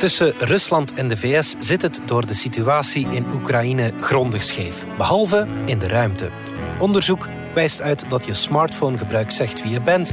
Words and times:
Tussen 0.00 0.34
Rusland 0.38 0.92
en 0.92 1.08
de 1.08 1.16
VS 1.16 1.54
zit 1.58 1.82
het 1.82 2.00
door 2.04 2.26
de 2.26 2.34
situatie 2.34 3.08
in 3.08 3.26
Oekraïne 3.32 3.92
grondig 3.98 4.42
scheef, 4.42 4.86
behalve 4.96 5.48
in 5.66 5.78
de 5.78 5.88
ruimte. 5.88 6.30
Onderzoek 6.78 7.28
wijst 7.54 7.80
uit 7.80 8.04
dat 8.08 8.26
je 8.26 8.34
smartphonegebruik 8.34 9.30
zegt 9.30 9.62
wie 9.62 9.72
je 9.72 9.80
bent. 9.80 10.10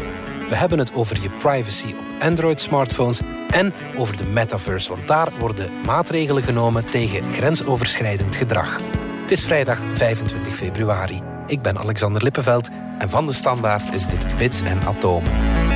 We 0.50 0.55
hebben 0.55 0.79
het 0.79 0.94
over 0.94 1.21
je 1.21 1.29
privacy 1.29 1.88
op 2.00 2.05
Android-smartphones 2.20 3.21
en 3.50 3.73
over 3.98 4.18
de 4.18 4.23
metaverse, 4.23 4.89
want 4.89 5.08
daar 5.08 5.30
worden 5.39 5.81
maatregelen 5.86 6.44
genomen 6.44 6.85
tegen 6.85 7.31
grensoverschrijdend 7.31 8.35
gedrag. 8.35 8.80
Het 9.22 9.31
is 9.31 9.44
vrijdag 9.44 9.80
25 9.94 10.55
februari. 10.55 11.22
Ik 11.45 11.62
ben 11.62 11.77
Alexander 11.77 12.23
Lippenveld 12.23 12.70
en 12.98 13.09
van 13.09 13.26
de 13.26 13.34
Standaard 13.34 13.95
is 13.95 14.08
dit 14.08 14.35
Bits 14.38 14.62
en 14.62 14.81
Atomen. 14.88 15.66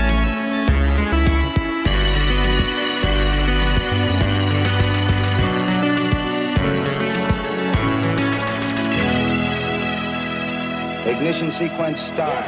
Ignition 11.21 11.51
sequence 11.51 12.03
start. 12.03 12.45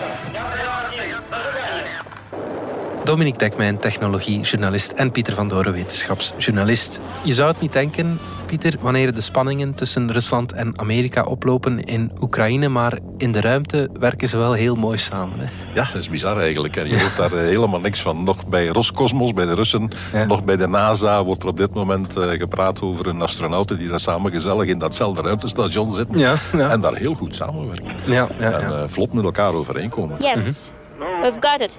Dominique 3.03 3.37
Dekmijn, 3.37 3.77
technologiejournalist 3.77 4.91
en 4.91 5.11
Pieter 5.11 5.33
van 5.33 5.47
Doren, 5.47 5.73
wetenschapsjournalist. 5.73 6.99
Je 7.23 7.33
zou 7.33 7.51
het 7.51 7.59
niet 7.59 7.73
denken, 7.73 8.19
Pieter, 8.45 8.75
wanneer 8.81 9.13
de 9.13 9.21
spanningen 9.21 9.73
tussen 9.73 10.11
Rusland 10.11 10.51
en 10.51 10.79
Amerika 10.79 11.23
oplopen 11.23 11.83
in 11.83 12.11
Oekraïne, 12.21 12.67
maar 12.67 12.99
in 13.17 13.31
de 13.31 13.41
ruimte 13.41 13.89
werken 13.99 14.27
ze 14.27 14.37
wel 14.37 14.53
heel 14.53 14.75
mooi 14.75 14.97
samen. 14.97 15.39
Hè? 15.39 15.45
Ja, 15.73 15.85
dat 15.85 16.01
is 16.01 16.09
bizar 16.09 16.37
eigenlijk. 16.37 16.75
En 16.75 16.87
je 16.87 16.99
hoort 16.99 17.15
daar 17.15 17.33
eh, 17.33 17.39
helemaal 17.39 17.79
niks 17.79 18.01
van. 18.01 18.23
Nog 18.23 18.47
bij 18.47 18.67
Roscosmos, 18.67 19.33
bij 19.33 19.45
de 19.45 19.53
Russen, 19.53 19.89
nog 20.27 20.43
bij 20.43 20.57
de 20.57 20.67
NASA 20.67 21.23
wordt 21.23 21.43
er 21.43 21.49
op 21.49 21.57
dit 21.57 21.73
moment 21.73 22.17
eh, 22.17 22.29
gepraat 22.29 22.81
over 22.81 23.07
een 23.07 23.21
astronauten 23.21 23.77
die 23.77 23.89
daar 23.89 23.99
samen 23.99 24.31
gezellig 24.31 24.67
in 24.67 24.77
datzelfde 24.77 25.21
ruimtestation 25.21 25.93
zitten 25.93 26.17
ja, 26.17 26.35
en 26.51 26.81
daar 26.81 26.95
heel 26.95 27.13
goed 27.13 27.35
samenwerken. 27.35 27.95
Ja, 28.05 28.29
en 28.37 28.61
uh, 28.61 28.83
vlot 28.85 29.13
met 29.13 29.23
elkaar 29.23 29.53
overeenkomen. 29.53 30.17
Yes. 30.19 30.71
We've 30.99 31.39
got 31.39 31.61
it. 31.61 31.77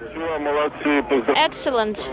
Excellent. 1.34 2.08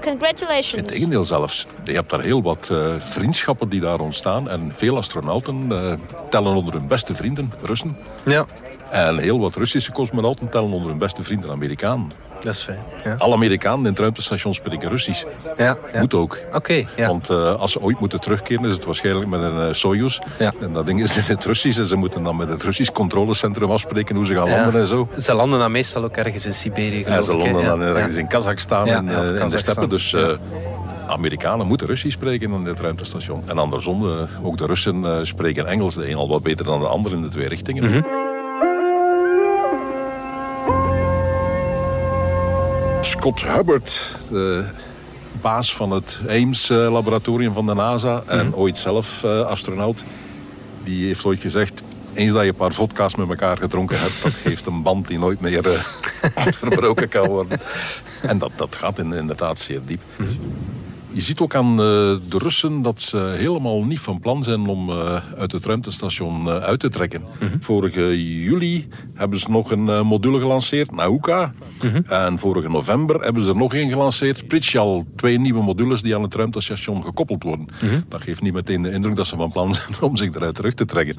Congratulations. 0.00 0.74
Integendeel 0.74 1.24
zelfs. 1.24 1.66
Je 1.84 1.92
hebt 1.92 2.10
daar 2.10 2.20
heel 2.20 2.42
wat 2.42 2.68
uh, 2.72 2.94
vriendschappen 2.98 3.68
die 3.68 3.80
daar 3.80 4.00
ontstaan. 4.00 4.50
En 4.50 4.70
veel 4.74 4.96
astronauten 4.96 5.68
uh, 5.72 5.92
tellen 6.30 6.54
onder 6.54 6.74
hun 6.74 6.86
beste 6.86 7.14
vrienden, 7.14 7.52
Russen. 7.62 7.96
Ja. 8.24 8.46
En 8.90 9.18
heel 9.18 9.40
wat 9.40 9.54
Russische 9.54 9.92
cosmonauten 9.92 10.48
tellen 10.48 10.70
onder 10.70 10.88
hun 10.88 10.98
beste 10.98 11.22
vrienden, 11.22 11.50
Amerikanen. 11.50 12.10
Dat 12.42 12.54
is 12.54 12.62
fijn. 12.62 12.78
Ja. 13.04 13.14
Alle 13.18 13.34
Amerikanen 13.34 13.78
in 13.78 13.90
het 13.90 13.98
ruimtestation 13.98 14.54
spreken 14.54 14.88
Russisch. 14.88 15.24
Ja, 15.56 15.76
ja. 15.92 16.00
Moet 16.00 16.14
ook. 16.14 16.38
Oké. 16.52 16.84
ja. 16.96 17.06
Want 17.06 17.30
uh, 17.30 17.54
als 17.54 17.72
ze 17.72 17.80
ooit 17.80 18.00
moeten 18.00 18.20
terugkeren, 18.20 18.64
is 18.64 18.74
het 18.74 18.84
waarschijnlijk 18.84 19.26
met 19.28 19.40
een 19.40 19.68
uh, 19.68 19.72
Soyuz. 19.72 20.18
Ja. 20.38 20.52
En 20.60 20.72
dat 20.72 20.86
ding 20.86 21.02
is 21.02 21.16
in 21.16 21.22
het 21.26 21.44
Russisch. 21.44 21.78
En 21.78 21.86
ze 21.86 21.96
moeten 21.96 22.22
dan 22.22 22.36
met 22.36 22.48
het 22.48 22.62
Russisch 22.62 22.92
controlecentrum 22.92 23.70
afspreken 23.70 24.16
hoe 24.16 24.26
ze 24.26 24.34
gaan 24.34 24.48
landen 24.48 24.80
en 24.80 24.86
zo. 24.86 25.08
Ze 25.18 25.34
landen 25.34 25.58
dan 25.58 25.72
meestal 25.72 26.04
ook 26.04 26.16
ergens 26.16 26.46
in 26.46 26.54
Siberië. 26.54 27.04
Ja, 27.06 27.22
ze 27.22 27.36
landen 27.36 27.64
dan 27.64 27.82
ergens 27.82 28.16
in 28.16 28.26
Kazachstan 28.26 28.86
en 28.86 29.08
uh, 29.08 29.40
in 29.40 29.48
de 29.48 29.58
steppen. 29.58 29.88
Dus 29.88 30.16
Amerikanen 31.06 31.66
moeten 31.66 31.86
Russisch 31.86 32.16
spreken 32.16 32.52
in 32.52 32.64
dit 32.64 32.80
ruimtestation. 32.80 33.42
En 33.46 33.58
andersom, 33.58 34.26
ook 34.42 34.58
de 34.58 34.66
Russen 34.66 35.26
spreken 35.26 35.66
Engels. 35.66 35.94
De 35.94 36.10
een 36.10 36.16
al 36.16 36.28
wat 36.28 36.42
beter 36.42 36.64
dan 36.64 36.80
de 36.80 36.86
ander 36.86 37.12
in 37.12 37.22
de 37.22 37.28
twee 37.28 37.48
richtingen. 37.48 37.84
Mm 37.84 37.92
-hmm. 37.92 38.23
Scott 43.04 43.42
Hubbard, 43.42 44.18
de 44.30 44.64
baas 45.40 45.74
van 45.74 45.90
het 45.90 46.20
Ames-laboratorium 46.28 47.52
van 47.52 47.66
de 47.66 47.74
NASA 47.74 48.22
en 48.26 48.46
mhm. 48.46 48.58
ooit 48.58 48.78
zelf 48.78 49.22
uh, 49.24 49.40
astronaut, 49.40 50.04
die 50.82 51.06
heeft 51.06 51.24
ooit 51.24 51.40
gezegd: 51.40 51.82
eens 52.14 52.32
dat 52.32 52.42
je 52.42 52.48
een 52.48 52.54
paar 52.54 52.72
vodka's 52.72 53.14
met 53.14 53.28
elkaar 53.28 53.56
gedronken 53.56 54.00
hebt, 54.00 54.22
dat 54.22 54.32
geeft 54.44 54.66
een 54.66 54.82
band 54.82 55.08
die 55.08 55.18
nooit 55.18 55.40
meer 55.40 55.66
uh, 55.72 55.80
verbroken 56.34 57.08
kan 57.08 57.28
worden. 57.28 57.60
En 58.22 58.38
dat, 58.38 58.50
dat 58.56 58.74
gaat 58.74 58.98
inderdaad 58.98 59.58
zeer 59.58 59.80
diep. 59.86 60.02
Mhm. 60.16 60.30
Je 61.14 61.20
ziet 61.20 61.40
ook 61.40 61.54
aan 61.54 61.70
eh, 61.70 61.76
de 61.76 62.38
Russen 62.38 62.82
dat 62.82 63.00
ze 63.00 63.16
helemaal 63.16 63.84
niet 63.84 64.00
van 64.00 64.20
plan 64.20 64.42
zijn 64.42 64.66
om 64.66 64.90
eh, 64.90 65.20
uit 65.38 65.52
het 65.52 65.66
ruimtestation 65.66 66.48
eh, 66.48 66.56
uit 66.56 66.80
te 66.80 66.88
trekken. 66.88 67.22
Mhm. 67.40 67.56
Vorige 67.60 68.24
juli 68.42 68.88
hebben 69.14 69.38
ze 69.38 69.50
nog 69.50 69.70
een 69.70 70.06
module 70.06 70.38
gelanceerd, 70.38 70.90
Nauka. 70.90 71.52
Mhm. 71.82 72.02
En 72.12 72.38
vorige 72.38 72.68
november 72.68 73.20
hebben 73.20 73.42
ze 73.42 73.48
er 73.48 73.56
nog 73.56 73.74
één 73.74 73.88
gelanceerd, 73.88 74.46
Pritsjal. 74.46 75.06
Twee 75.16 75.38
nieuwe 75.38 75.62
modules 75.62 76.02
die 76.02 76.14
aan 76.14 76.22
het 76.22 76.34
ruimtestation 76.34 77.04
gekoppeld 77.04 77.42
worden. 77.42 77.66
Mhm. 77.82 78.00
Dat 78.08 78.22
geeft 78.22 78.42
niet 78.42 78.54
meteen 78.54 78.82
de 78.82 78.90
indruk 78.90 79.16
dat 79.16 79.26
ze 79.26 79.36
van 79.36 79.50
plan 79.50 79.74
zijn 79.74 80.00
om 80.00 80.16
zich 80.16 80.34
eruit 80.34 80.54
terug 80.54 80.74
te 80.74 80.84
trekken. 80.84 81.18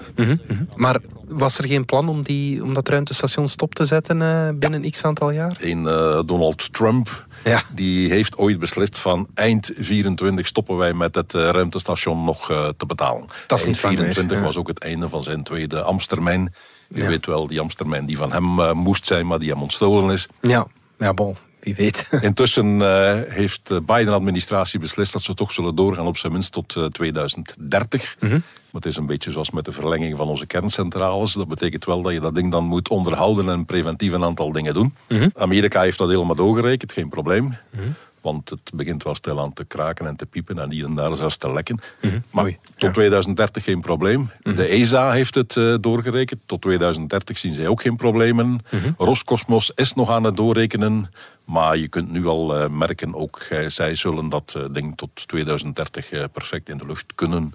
Maar 0.76 1.00
was 1.28 1.58
er 1.58 1.68
geen 1.68 1.86
plan 1.86 2.08
om, 2.08 2.24
die, 2.24 2.64
om 2.64 2.74
dat 2.74 2.90
ruimtestation 2.90 3.48
stop 3.48 3.76
te 3.76 3.86
zetten 3.86 4.18
binnen 4.60 4.92
x 4.92 5.04
aantal 5.04 5.32
jaar? 5.32 5.58
In 5.62 5.84
Donald 6.26 6.74
Trump 6.74 7.26
ja. 7.44 7.62
Die 7.74 8.10
heeft 8.10 8.38
ooit 8.38 8.60
beslist 8.60 8.98
van 8.98 9.28
eind 9.34 9.72
24 9.76 10.48
stoppen 10.48 10.78
wij 10.78 10.94
met 10.94 11.16
het 11.16 11.34
uh, 11.34 11.50
ruimtestation 11.50 12.24
nog 12.24 12.52
uh, 12.52 12.68
te 12.78 12.86
betalen. 12.86 13.26
Dat 13.48 13.60
is 13.60 13.66
eind 13.66 13.78
24 13.78 14.42
was 14.42 14.58
ook 14.58 14.68
het 14.68 14.80
einde 14.80 15.10
van 15.10 15.24
zijn 15.24 15.44
tweede 15.44 15.82
Amstermijn. 15.82 16.54
Je 16.88 17.08
weet 17.08 17.26
wel, 17.26 17.48
die 17.48 17.60
Amstermijn 17.60 18.06
die 18.06 18.18
van 18.18 18.32
hem 18.32 18.60
uh, 18.60 18.72
moest 18.72 19.06
zijn, 19.06 19.28
maar 19.28 19.40
die 19.40 19.50
hem 19.50 19.62
ontstolen 19.62 20.14
is. 20.14 20.28
Ja, 20.42 20.68
ja 20.98 21.14
bon. 21.14 21.36
Wie 21.66 21.76
weet. 21.76 22.08
Intussen 22.22 22.80
uh, 22.80 23.20
heeft 23.28 23.68
de 23.68 23.82
Biden-administratie 23.82 24.80
beslist 24.80 25.14
dat 25.14 25.22
ze 25.22 25.34
toch 25.34 25.52
zullen 25.52 25.76
doorgaan 25.76 26.08
op 26.08 26.18
zijn 26.18 26.32
minst 26.32 26.52
tot 26.52 26.78
2030. 26.92 28.16
Mm 28.20 28.30
-hmm. 28.30 28.44
Maar 28.76 28.84
het 28.84 28.86
is 28.86 28.98
een 28.98 29.06
beetje 29.06 29.32
zoals 29.32 29.52
met 29.52 29.66
de 29.66 29.72
verlenging 29.72 30.18
van 30.18 30.28
onze 30.28 30.46
kerncentrales. 30.46 31.34
Dat 31.34 31.48
betekent 31.48 31.86
wel 31.86 32.02
dat 32.02 32.14
je 32.14 32.20
dat 32.20 32.36
ding 32.36 32.52
dan 32.52 32.64
moet 32.64 32.90
onderhouden 32.90 33.50
en 33.50 33.66
preventief 33.66 34.14
een 34.14 34.24
aantal 34.24 34.52
dingen 34.52 34.74
doen. 34.74 34.96
Mhm. 35.08 35.30
Amerika 35.36 35.82
heeft 35.82 35.98
dat 35.98 36.10
helemaal 36.10 36.36
doorgerekend, 36.36 36.92
geen 36.92 37.10
probleem. 37.10 37.58
Mhm. 37.72 37.90
Want 38.26 38.50
het 38.50 38.72
begint 38.74 39.04
wel 39.04 39.16
stil 39.16 39.40
aan 39.40 39.54
te 39.54 39.66
kraken 39.66 40.08
en 40.08 40.16
te 40.16 40.26
piepen 40.26 40.60
en 40.60 40.72
hier 40.72 40.86
en 40.86 40.96
daar 40.96 41.16
zelfs 41.16 41.38
te 41.38 41.52
lekken. 41.52 41.80
Mhm. 42.02 42.20
Maar 42.32 42.52
tot 42.78 42.94
2030 42.94 43.64
geen 43.64 43.82
probleem. 43.82 44.30
De 44.42 44.68
ESA 44.68 45.12
heeft 45.12 45.36
het 45.36 45.56
uh, 45.56 45.76
doorgerekend. 45.82 46.42
Tot 46.46 46.62
2030 46.62 47.38
zien 47.38 47.54
zij 47.54 47.68
ook 47.68 47.82
geen 47.82 47.96
problemen. 47.96 48.60
Roscosmos 48.98 49.72
is 49.76 49.94
nog 49.94 50.10
aan 50.10 50.24
het 50.24 50.38
doorrekenen. 50.38 51.12
Maar 51.44 51.78
je 51.78 51.88
kunt 51.88 52.12
nu 52.12 52.26
al 52.26 52.62
uh, 52.62 52.70
merken, 52.70 53.16
ook 53.16 53.42
uh, 53.52 53.68
zij 53.68 53.96
zullen 53.96 54.30
dat 54.30 54.60
ding 54.72 54.98
tot 54.98 55.28
2030 55.28 56.32
perfect 56.32 56.70
in 56.70 56.78
de 56.78 56.86
lucht 56.86 57.06
kunnen 57.16 57.54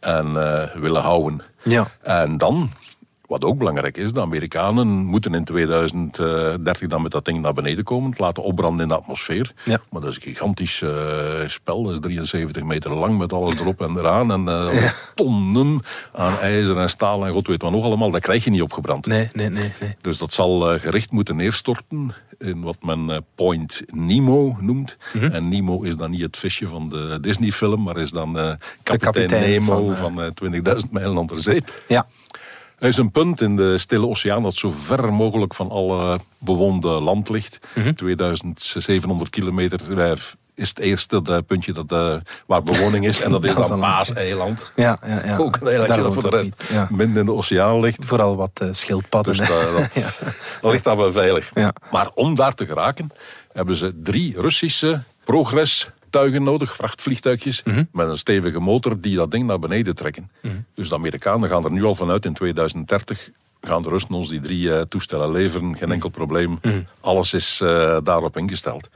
en 0.00 0.32
willen 0.80 1.02
houden. 1.02 1.42
Ja. 1.62 1.90
En 2.02 2.38
dan, 2.38 2.70
wat 3.28 3.44
ook 3.44 3.58
belangrijk 3.58 3.96
is, 3.96 4.12
de 4.12 4.20
Amerikanen 4.20 4.88
moeten 4.88 5.34
in 5.34 5.44
2030 5.44 6.88
dan 6.88 7.02
met 7.02 7.12
dat 7.12 7.24
ding 7.24 7.40
naar 7.40 7.52
beneden 7.52 7.84
komen, 7.84 8.10
het 8.10 8.18
laten 8.18 8.42
opbranden 8.42 8.82
in 8.82 8.88
de 8.88 8.94
atmosfeer. 8.94 9.52
Ja. 9.64 9.78
Maar 9.90 10.00
dat 10.00 10.10
is 10.10 10.16
een 10.16 10.22
gigantisch 10.22 10.80
uh, 10.80 10.90
spel, 11.46 11.82
dat 11.82 11.92
is 11.92 12.00
73 12.00 12.62
meter 12.62 12.94
lang 12.94 13.18
met 13.18 13.32
alles 13.32 13.60
erop 13.60 13.80
en 13.80 13.96
eraan. 13.96 14.32
En 14.32 14.40
uh, 14.40 14.82
ja. 14.82 14.92
tonnen 15.14 15.80
aan 16.12 16.38
ijzer 16.38 16.78
en 16.78 16.90
staal 16.90 17.26
en 17.26 17.32
god 17.32 17.46
weet 17.46 17.62
wat 17.62 17.72
nog 17.72 17.84
allemaal, 17.84 18.10
dat 18.10 18.20
krijg 18.20 18.44
je 18.44 18.50
niet 18.50 18.62
opgebrand. 18.62 19.06
Nee, 19.06 19.28
nee, 19.32 19.48
nee. 19.48 19.72
nee. 19.80 19.96
Dus 20.00 20.18
dat 20.18 20.32
zal 20.32 20.78
gericht 20.78 21.10
moeten 21.10 21.36
neerstorten 21.36 22.12
in 22.38 22.60
wat 22.60 22.82
men 22.82 23.24
Point 23.34 23.82
Nemo 23.86 24.56
noemt. 24.60 24.96
Mm 25.12 25.20
-hmm. 25.20 25.30
En 25.30 25.48
Nemo 25.48 25.82
is 25.82 25.96
dan 25.96 26.10
niet 26.10 26.20
het 26.20 26.36
visje 26.36 26.68
van 26.68 26.88
de 26.88 27.18
Disney-film, 27.20 27.82
maar 27.82 27.96
is 27.96 28.10
dan 28.10 28.38
uh, 28.38 28.52
kapitein, 28.82 29.48
Nemo 29.48 29.92
van, 29.94 30.16
van 30.16 30.52
uh, 30.52 30.80
20.000 30.84 30.90
mijlen 30.90 31.16
onder 31.16 31.40
zee. 31.40 31.62
Ja. 31.88 32.06
Er 32.78 32.88
is 32.88 32.96
een 32.96 33.10
punt 33.10 33.40
in 33.40 33.56
de 33.56 33.78
Stille 33.78 34.06
Oceaan 34.06 34.42
dat 34.42 34.54
zo 34.54 34.70
ver 34.70 35.12
mogelijk 35.12 35.54
van 35.54 35.70
alle 35.70 36.20
bewoonde 36.38 36.88
land 36.88 37.28
ligt. 37.28 37.58
Mm 37.74 37.82
-hmm. 37.82 37.94
2700 37.94 39.30
kilometer 39.30 39.80
is 40.54 40.68
het 40.68 40.78
eerste 40.78 41.22
dat, 41.22 41.46
puntje 41.46 41.72
dat, 41.72 41.92
uh, 41.92 42.16
waar 42.46 42.62
bewoning 42.62 43.06
is. 43.06 43.20
En 43.20 43.30
dat 43.30 43.44
is 43.44 43.54
dan 43.68 43.78
Maas-eiland. 43.78 44.72
Ja, 44.76 44.98
ja, 45.06 45.24
ja. 45.24 45.36
Ook 45.36 45.56
een 45.60 45.68
eilandje 45.68 46.02
dat 46.02 46.14
voor 46.14 46.22
de 46.22 46.36
rest 46.36 46.50
ja. 46.72 46.88
minder 46.90 47.20
in 47.20 47.26
de 47.26 47.32
oceaan 47.32 47.80
ligt. 47.80 48.04
Vooral 48.04 48.36
wat 48.36 48.60
uh, 48.62 48.68
schildpadden. 48.70 49.36
Dus 49.36 49.48
dat, 49.48 49.76
dat, 49.76 49.94
ja. 50.04 50.10
dat, 50.60 50.72
ligt 50.72 50.84
daar 50.84 50.96
wel 50.96 51.12
veilig. 51.12 51.50
Ja. 51.54 51.72
Maar 51.90 52.10
om 52.14 52.34
daar 52.34 52.54
te 52.54 52.66
geraken 52.66 53.10
hebben 53.52 53.76
ze 53.76 54.00
drie 54.02 54.40
Russische 54.40 55.02
progress 55.24 55.88
tuigen 56.10 56.42
nodig, 56.42 56.76
vrachtvliegtuigjes, 56.76 57.62
mm 57.62 57.72
-hmm. 57.72 57.88
met 57.92 58.08
een 58.08 58.18
stevige 58.18 58.58
motor 58.58 59.00
die 59.00 59.16
dat 59.16 59.30
ding 59.30 59.46
naar 59.46 59.58
beneden 59.58 59.94
trekken. 59.94 60.30
Mm 60.42 60.50
-hmm. 60.50 60.64
Dus 60.74 60.88
de 60.88 60.94
Amerikanen 60.94 61.48
gaan 61.48 61.64
er 61.64 61.72
nu 61.72 61.84
al 61.84 61.94
vanuit 61.94 62.24
in 62.24 62.34
2030 62.34 63.30
gaan 63.60 63.82
de 63.82 63.88
Russen 63.88 64.14
ons 64.14 64.28
die 64.28 64.40
drie 64.40 64.68
uh, 64.68 64.80
toestellen 64.80 65.30
leveren, 65.30 65.76
geen 65.76 65.92
enkel 65.92 66.08
probleem. 66.08 66.50
Mm 66.50 66.58
-hmm. 66.60 66.84
Alles 67.00 67.34
is 67.34 67.60
uh, 67.62 67.98
daarop 68.02 68.36
ingesteld. 68.36 68.88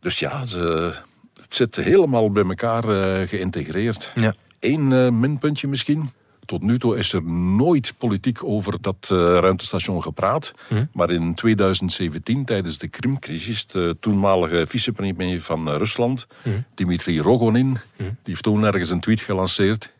Dus 0.00 0.18
ja, 0.18 0.44
ze, 0.44 0.92
het 1.40 1.54
zit 1.54 1.76
helemaal 1.76 2.30
bij 2.30 2.44
elkaar 2.44 2.84
uh, 2.88 3.28
geïntegreerd. 3.28 4.12
Ja. 4.14 4.34
Eén 4.60 5.18
minpuntje 5.20 5.68
misschien. 5.68 6.10
Tot 6.44 6.62
nu 6.62 6.78
toe 6.78 6.96
is 6.96 7.12
er 7.12 7.22
nooit 7.56 7.94
politiek 7.98 8.44
over 8.44 8.80
dat 8.80 9.08
uh, 9.12 9.18
ruimtestation 9.18 10.02
gepraat. 10.02 10.52
Hm. 10.68 10.84
Maar 10.92 11.10
in 11.10 11.34
2017, 11.34 12.44
tijdens 12.44 12.78
de 12.78 12.88
Krimcrisis, 12.88 13.66
de 13.66 13.96
toenmalige 14.00 14.64
vicepremier 14.66 15.40
van 15.42 15.68
uh, 15.68 15.76
Rusland, 15.76 16.26
Hm. 16.42 16.48
Dimitri 16.74 17.20
Rogonin, 17.20 17.78
die 17.96 18.06
heeft 18.22 18.42
toen 18.42 18.64
ergens 18.64 18.90
een 18.90 19.00
tweet 19.00 19.20
gelanceerd. 19.20 19.92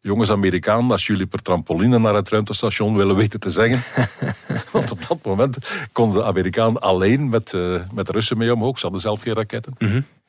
Jongens 0.00 0.30
Amerikaan, 0.30 0.90
als 0.90 1.06
jullie 1.06 1.26
per 1.26 1.42
trampoline 1.42 1.98
naar 1.98 2.14
het 2.14 2.28
ruimtestation 2.28 2.96
willen 2.96 3.16
weten 3.16 3.40
te 3.40 3.50
zeggen. 3.50 3.82
Want 4.72 4.90
op 4.90 5.06
dat 5.08 5.18
moment 5.24 5.58
konden 5.92 6.18
de 6.18 6.24
Amerikanen 6.24 6.80
alleen 6.80 7.28
met, 7.28 7.52
uh, 7.52 7.82
met 7.92 8.06
de 8.06 8.12
Russen 8.12 8.38
mee 8.38 8.54
omhoog. 8.54 8.76
Ze 8.76 8.82
hadden 8.82 9.00
zelf 9.00 9.22
geen 9.22 9.34
raketten. 9.34 9.74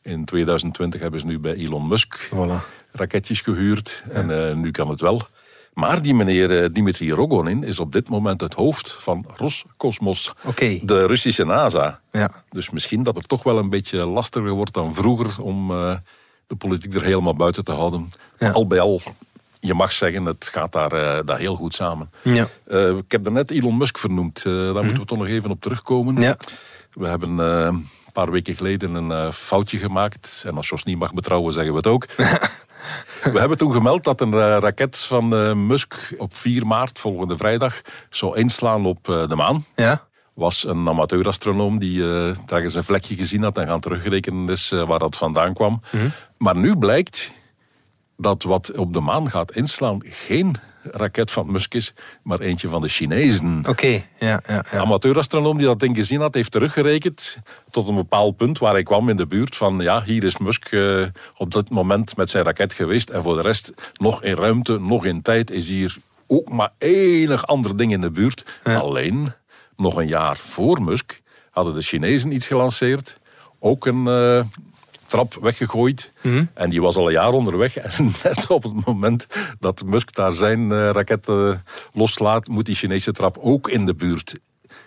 In 0.02 0.26
2020 0.26 1.02
hebben 1.02 1.20
ze 1.20 1.26
nu 1.26 1.40
bij 1.40 1.54
Elon 1.54 1.88
Musk 1.88 2.30
Voilà. 2.34 2.64
raketjes 2.92 3.42
gehuurd. 3.42 4.04
En 4.10 4.30
uh, 4.30 4.54
nu 4.56 4.72
kan 4.72 4.90
het 4.90 5.02
wel. 5.02 5.22
Maar 5.74 6.02
die 6.02 6.14
meneer 6.14 6.64
uh, 6.64 6.70
Dimitri 6.72 7.12
Rogonin 7.12 7.64
is 7.64 7.80
op 7.80 7.92
dit 7.92 8.10
moment 8.10 8.42
het 8.42 8.54
hoofd 8.54 8.96
van 9.00 9.26
Roscosmos. 9.36 10.34
De 10.82 11.06
Russische 11.06 11.46
NASA. 11.46 12.00
Ja. 12.12 12.32
Dus 12.50 12.70
misschien 12.70 13.04
dat 13.04 13.16
het 13.16 13.28
toch 13.28 13.44
wel 13.44 13.58
een 13.58 13.70
beetje 13.70 14.06
lastiger 14.06 14.52
wordt 14.52 14.74
dan 14.74 14.96
vroeger 14.96 15.42
om 15.42 15.72
uh, 15.72 15.96
de 16.48 16.56
politiek 16.56 16.96
er 16.96 17.04
helemaal 17.04 17.36
buiten 17.36 17.64
te 17.64 17.72
houden. 17.72 18.12
Ja. 18.38 18.52
Al 18.52 18.68
bij 18.68 18.80
al, 18.80 19.02
je 19.60 19.74
mag 19.74 19.92
zeggen, 19.92 20.26
het 20.26 20.50
gaat 20.52 20.72
daar, 20.72 20.94
uh, 20.94 21.20
daar 21.26 21.40
heel 21.40 21.56
goed 21.56 21.76
samen. 21.76 22.12
Ja. 22.24 22.48
Uh, 22.68 22.98
ik 22.98 23.12
heb 23.12 23.24
daarnet 23.24 23.52
Elon 23.52 23.78
Musk 23.78 23.98
vernoemd. 23.98 24.44
Daar 24.44 24.54
mm. 24.54 24.74
moeten 24.74 25.00
we 25.00 25.06
toch 25.06 25.18
nog 25.18 25.28
even 25.28 25.50
op 25.50 25.62
terugkomen. 25.62 26.22
Ja. 26.22 26.38
We 26.92 27.08
hebben 27.08 27.38
een 27.38 27.88
paar 28.14 28.32
weken 28.32 28.56
geleden 28.56 28.94
een 28.94 29.34
foutje 29.34 29.78
gemaakt. 29.78 30.44
En 30.48 30.56
als 30.56 30.70
Jos 30.70 30.84
niet 30.84 30.98
mag 30.98 31.14
betrouwen, 31.14 31.54
zeggen 31.54 31.72
we 31.72 31.78
het 31.78 31.88
ook. 31.88 32.06
We 33.34 33.40
hebben 33.40 33.58
toen 33.58 33.74
gemeld 33.74 34.04
dat 34.04 34.22
een 34.22 34.34
uh, 34.34 34.58
raket 34.60 34.98
van 34.98 35.34
uh, 35.34 35.54
Musk 35.54 36.14
op 36.18 36.36
4 36.36 36.68
maart, 36.68 37.00
volgende 37.00 37.38
vrijdag, 37.38 37.82
zou 38.10 38.38
inslaan 38.38 38.86
op 38.86 39.08
uh, 39.08 39.28
de 39.28 39.36
maan. 39.36 39.66
Ja. 39.76 40.08
Was 40.34 40.66
een 40.68 40.88
amateurastronoom 40.88 41.80
die 41.80 41.98
uh, 41.98 42.36
een 42.48 42.84
vlekje 42.84 43.16
gezien 43.16 43.44
had 43.44 43.58
en 43.58 43.68
gaan 43.68 43.80
terugrekenen 43.80 44.50
is 44.50 44.70
waar 44.70 45.00
dat 45.00 45.16
vandaan 45.16 45.54
kwam. 45.54 45.82
Mhm. 45.84 45.96
Mm 45.96 46.02
-hmm. 46.02 46.12
Maar 46.38 46.56
nu 46.56 46.78
blijkt 46.78 47.32
dat 48.18 48.44
wat 48.44 48.72
op 48.78 48.94
de 48.94 49.00
maan 49.00 49.30
gaat 49.30 49.56
inslaan 49.56 50.02
geen 50.04 50.56
raket 50.84 51.32
van 51.32 51.52
Musk 51.52 51.74
is, 51.74 51.94
maar 52.24 52.40
eentje 52.40 52.68
van 52.68 52.82
de 52.82 52.88
Chinezen. 52.88 53.58
Oké, 53.60 53.70
okay, 53.70 54.06
ja, 54.20 54.28
ja, 54.28 54.42
ja. 54.48 54.62
De 54.62 54.78
amateurastronoom 54.78 55.58
die 55.58 55.66
dat 55.66 55.80
ding 55.80 55.96
gezien 55.96 56.22
had, 56.22 56.34
heeft 56.34 56.52
teruggerekend 56.52 57.38
tot 57.70 57.88
een 57.88 57.96
bepaald 57.96 58.38
punt 58.38 58.60
waar 58.60 58.74
hij 58.74 58.84
kwam 58.84 59.10
in 59.10 59.18
de 59.18 59.28
buurt 59.28 59.56
van 59.56 59.80
ja, 59.80 60.04
hier 60.04 60.24
is 60.24 60.38
Musk 60.38 60.72
uh, 60.72 61.06
op 61.38 61.54
dit 61.54 61.70
moment 61.70 62.18
met 62.18 62.30
zijn 62.30 62.44
raket 62.44 62.74
geweest 62.74 63.10
en 63.10 63.24
voor 63.24 63.36
de 63.36 63.42
rest 63.42 63.74
nog 63.94 64.24
in 64.24 64.36
ruimte, 64.36 64.80
nog 64.80 65.06
in 65.06 65.22
tijd 65.22 65.52
is 65.52 65.68
hier 65.68 65.96
ook 66.28 66.50
maar 66.50 66.72
enig 66.78 67.46
ander 67.46 67.78
ding 67.78 67.92
in 67.92 68.02
de 68.02 68.12
buurt. 68.12 68.46
Ja. 68.64 68.78
Alleen, 68.78 69.34
nog 69.76 69.96
een 69.96 70.08
jaar 70.08 70.38
voor 70.38 70.82
Musk 70.82 71.22
hadden 71.52 71.74
de 71.74 71.82
Chinezen 71.82 72.32
iets 72.32 72.48
gelanceerd, 72.48 73.18
ook 73.60 73.86
een... 73.86 74.06
Uh, 74.06 74.44
trap 75.14 75.38
weggegooid. 75.42 76.12
Mhm. 76.22 76.28
Mm 76.28 76.38
-hmm. 76.38 76.50
En 76.54 76.70
die 76.70 76.82
was 76.82 76.96
al 76.96 77.06
een 77.06 77.12
jaar 77.12 77.32
onderweg. 77.32 77.78
En 77.98 78.12
net 78.24 78.48
op 78.48 78.64
het 78.64 78.86
moment 78.86 79.28
dat 79.60 79.84
Musk 79.86 80.16
daar 80.16 80.34
zijn 80.34 80.60
uh, 80.60 80.90
raket 80.90 81.28
uh, 81.28 81.56
loslaat, 81.94 82.48
moet 82.48 82.66
die 82.66 82.76
Chinese 82.76 83.12
trap 83.12 83.38
ook 83.42 83.70
in 83.70 83.86
de 83.86 83.96
buurt. 83.96 84.34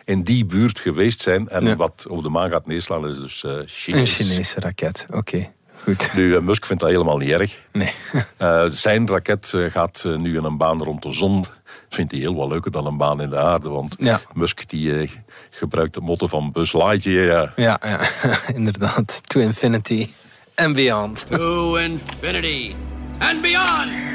In 0.04 0.22
die 0.22 0.44
buurt 0.44 0.78
geweest 0.78 1.20
zijn. 1.20 1.48
En 1.48 1.64
ja. 1.64 1.76
wat 1.76 2.06
op 2.08 2.22
de 2.22 2.28
maan 2.28 2.50
gaat 2.50 2.66
neerslaan 2.66 3.08
is 3.08 3.16
dus 3.16 3.42
uh, 3.42 3.52
Chinees. 3.66 4.18
Een 4.18 4.26
Chinese 4.26 4.60
raket, 4.60 5.04
oké. 5.08 5.18
Okay. 5.18 5.52
Goed. 5.82 6.10
Nu, 6.14 6.40
Musk 6.40 6.66
vindt 6.66 6.82
dat 6.82 6.90
helemaal 6.90 7.16
niet 7.16 7.30
erg. 7.30 7.64
Nee. 7.72 7.92
zijn 8.70 9.08
raket 9.08 9.52
gaat 9.68 10.04
nu 10.18 10.36
in 10.36 10.44
een 10.44 10.56
baan 10.56 10.82
rond 10.82 11.02
de 11.02 11.12
zon. 11.12 11.44
Vindt 11.88 12.12
hij 12.12 12.20
heel 12.20 12.34
wat 12.34 12.48
leuker 12.48 12.70
dan 12.70 12.86
een 12.86 12.96
baan 12.96 13.20
in 13.20 13.30
de 13.30 13.38
aarde. 13.38 13.68
Want 13.68 13.94
ja. 13.98 14.20
Musk 14.34 14.68
die, 14.68 15.10
gebruikt 15.50 15.94
de 15.94 16.00
motto 16.00 16.26
van 16.26 16.52
Buzz 16.52 16.72
Lightyear. 16.72 17.52
Ja, 17.56 17.80
ja. 17.82 18.00
inderdaad. 18.54 19.28
To 19.28 19.40
infinity 19.40 20.08
and 20.54 20.74
beyond. 20.74 21.26
To 21.30 21.76
infinity 21.76 22.74
and 23.18 23.42
beyond. 23.42 24.06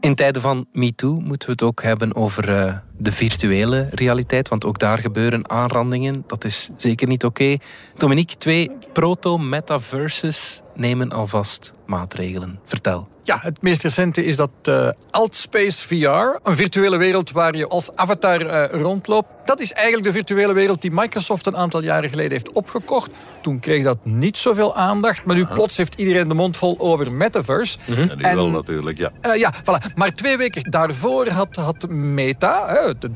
In 0.00 0.14
tijden 0.14 0.42
van 0.42 0.66
MeToo 0.72 1.20
moeten 1.20 1.46
we 1.46 1.52
het 1.52 1.62
ook 1.62 1.82
hebben 1.82 2.14
over 2.14 2.48
uh, 2.48 2.76
de 3.00 3.12
virtuele 3.12 3.88
realiteit. 3.90 4.48
Want 4.48 4.64
ook 4.64 4.78
daar 4.78 4.98
gebeuren 4.98 5.50
aanrandingen. 5.50 6.24
Dat 6.26 6.44
is 6.44 6.70
zeker 6.76 7.06
niet 7.06 7.24
oké. 7.24 7.42
Okay. 7.42 7.60
Dominique, 7.96 8.36
twee 8.36 8.70
proto-metaverses 8.92 10.62
nemen 10.74 11.12
alvast 11.12 11.72
maatregelen. 11.86 12.60
Vertel. 12.64 13.08
Ja, 13.22 13.38
het 13.42 13.62
meest 13.62 13.82
recente 13.82 14.24
is 14.24 14.36
dat 14.36 14.50
uh, 14.68 14.90
Altspace 15.10 15.86
VR. 15.86 16.48
Een 16.48 16.56
virtuele 16.56 16.96
wereld 16.96 17.30
waar 17.30 17.56
je 17.56 17.68
als 17.68 17.90
avatar 17.94 18.42
uh, 18.42 18.80
rondloopt. 18.82 19.28
Dat 19.44 19.60
is 19.60 19.72
eigenlijk 19.72 20.04
de 20.06 20.12
virtuele 20.12 20.52
wereld 20.52 20.82
die 20.82 20.90
Microsoft 20.90 21.46
een 21.46 21.56
aantal 21.56 21.82
jaren 21.82 22.10
geleden 22.10 22.32
heeft 22.32 22.52
opgekocht. 22.52 23.10
Toen 23.42 23.60
kreeg 23.60 23.84
dat 23.84 23.98
niet 24.02 24.36
zoveel 24.36 24.76
aandacht. 24.76 25.24
Maar 25.24 25.36
nu 25.36 25.44
Aha. 25.44 25.54
plots 25.54 25.76
heeft 25.76 25.94
iedereen 25.94 26.28
de 26.28 26.34
mond 26.34 26.56
vol 26.56 26.78
over 26.78 27.12
metaverse. 27.12 27.78
Mm 27.84 27.94
-hmm. 27.94 28.10
En 28.10 28.18
nu 28.18 28.34
wel 28.34 28.50
natuurlijk, 28.50 28.98
ja. 28.98 29.10
Uh, 29.26 29.36
ja, 29.36 29.54
voilà. 29.54 29.94
Maar 29.94 30.14
twee 30.14 30.36
weken 30.36 30.70
daarvoor 30.70 31.28
had, 31.28 31.56
had 31.56 31.88
Meta... 31.88 32.89
De, 32.98 33.10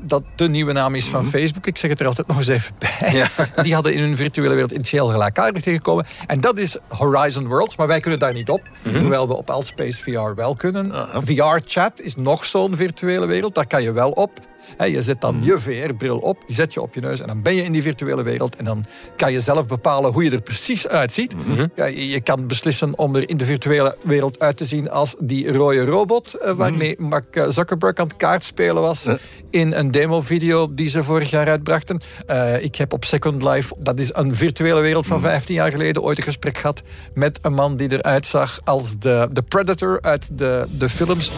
dat 0.00 0.22
de 0.36 0.48
nieuwe 0.48 0.72
naam 0.72 0.94
is 0.94 1.08
van 1.08 1.24
Facebook. 1.24 1.66
Ik 1.66 1.78
zeg 1.78 1.90
het 1.90 2.00
er 2.00 2.06
altijd 2.06 2.26
nog 2.26 2.36
eens 2.36 2.48
even 2.48 2.74
bij. 2.78 3.12
Ja. 3.12 3.28
Die 3.62 3.74
hadden 3.74 3.94
in 3.94 4.00
hun 4.00 4.16
virtuele 4.16 4.52
wereld 4.52 4.72
initieel 4.72 5.08
gelijkaardig 5.08 5.62
tegengekomen. 5.62 6.06
En 6.26 6.40
dat 6.40 6.58
is 6.58 6.76
Horizon 6.88 7.46
Worlds, 7.46 7.76
maar 7.76 7.86
wij 7.86 8.00
kunnen 8.00 8.18
daar 8.18 8.32
niet 8.32 8.48
op. 8.48 8.62
Mhm. 8.82 8.96
Terwijl 8.96 9.28
we 9.28 9.36
op 9.36 9.50
Altspace 9.50 10.02
VR 10.02 10.34
wel 10.34 10.54
kunnen. 10.54 11.08
VR-chat 11.24 12.00
is 12.00 12.16
nog 12.16 12.44
zo'n 12.44 12.76
virtuele 12.76 13.26
wereld. 13.26 13.54
Daar 13.54 13.66
kan 13.66 13.82
je 13.82 13.92
wel 13.92 14.10
op. 14.10 14.40
He, 14.76 14.84
je 14.84 15.02
zet 15.02 15.20
dan 15.20 15.40
je 15.42 15.58
VR-bril 15.58 16.18
op, 16.18 16.42
die 16.46 16.54
zet 16.54 16.74
je 16.74 16.80
op 16.80 16.94
je 16.94 17.00
neus 17.00 17.20
en 17.20 17.26
dan 17.26 17.42
ben 17.42 17.54
je 17.54 17.62
in 17.62 17.72
die 17.72 17.82
virtuele 17.82 18.22
wereld. 18.22 18.56
En 18.56 18.64
dan 18.64 18.84
kan 19.16 19.32
je 19.32 19.40
zelf 19.40 19.66
bepalen 19.66 20.12
hoe 20.12 20.24
je 20.24 20.30
er 20.30 20.42
precies 20.42 20.88
uitziet. 20.88 21.34
Ja, 21.74 21.84
je 21.86 22.20
kan 22.20 22.46
beslissen 22.46 22.98
om 22.98 23.16
er 23.16 23.28
in 23.28 23.36
de 23.36 23.44
virtuele 23.44 23.96
wereld 24.02 24.40
uit 24.40 24.56
te 24.56 24.64
zien 24.64 24.90
als 24.90 25.14
die 25.18 25.52
rode 25.52 25.84
robot 25.84 26.36
uh, 26.42 26.52
waarmee 26.52 26.96
Mark 26.98 27.46
Zuckerberg 27.48 27.96
aan 27.96 28.06
het 28.06 28.16
kaartspelen 28.16 28.82
was 28.82 29.08
in 29.50 29.72
een 29.72 29.90
demo-video 29.90 30.72
die 30.72 30.88
ze 30.88 31.04
vorig 31.04 31.30
jaar 31.30 31.48
uitbrachten. 31.48 32.00
Uh, 32.26 32.64
ik 32.64 32.76
heb 32.76 32.92
op 32.92 33.04
Second 33.04 33.42
Life, 33.42 33.74
dat 33.78 33.98
is 33.98 34.10
een 34.14 34.34
virtuele 34.34 34.80
wereld 34.80 35.06
van 35.06 35.20
15 35.20 35.54
jaar 35.54 35.70
geleden, 35.70 36.02
ooit 36.02 36.18
een 36.18 36.24
gesprek 36.24 36.58
gehad 36.58 36.82
met 37.14 37.38
een 37.42 37.54
man 37.54 37.76
die 37.76 37.92
eruit 37.92 38.26
zag 38.26 38.60
als 38.64 38.98
de, 38.98 39.28
de 39.32 39.42
Predator 39.42 39.98
uit 40.02 40.38
de, 40.38 40.66
de 40.78 40.88
films. 40.88 41.30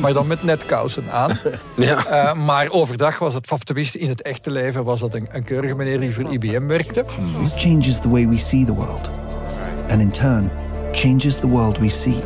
Maar 0.00 0.12
dan 0.12 0.26
met 0.26 0.42
netkousen 0.42 1.10
aan. 1.10 1.30
Ja. 1.76 2.34
Uh, 2.34 2.44
maar 2.44 2.70
overdag 2.72 3.18
was 3.18 3.34
het, 3.34 3.50
of 3.50 3.64
tenminste 3.64 3.98
in 3.98 4.08
het 4.08 4.22
echte 4.22 4.50
leven, 4.50 4.84
was 4.84 5.00
dat 5.00 5.14
een, 5.14 5.28
een 5.30 5.44
keurige 5.44 5.74
meneer 5.74 6.00
die 6.00 6.14
voor 6.14 6.32
IBM 6.32 6.66
werkte. 6.66 7.04
This 7.38 7.52
changes 7.56 8.00
the 8.00 8.10
way 8.10 8.28
we 8.28 8.38
see 8.38 8.64
the 8.64 8.74
world. 8.74 9.10
And 9.88 10.00
in 10.00 10.10
turn, 10.10 10.50
changes 10.92 11.38
the 11.38 11.48
world 11.48 11.78
we 11.78 11.88
see. 11.88 12.16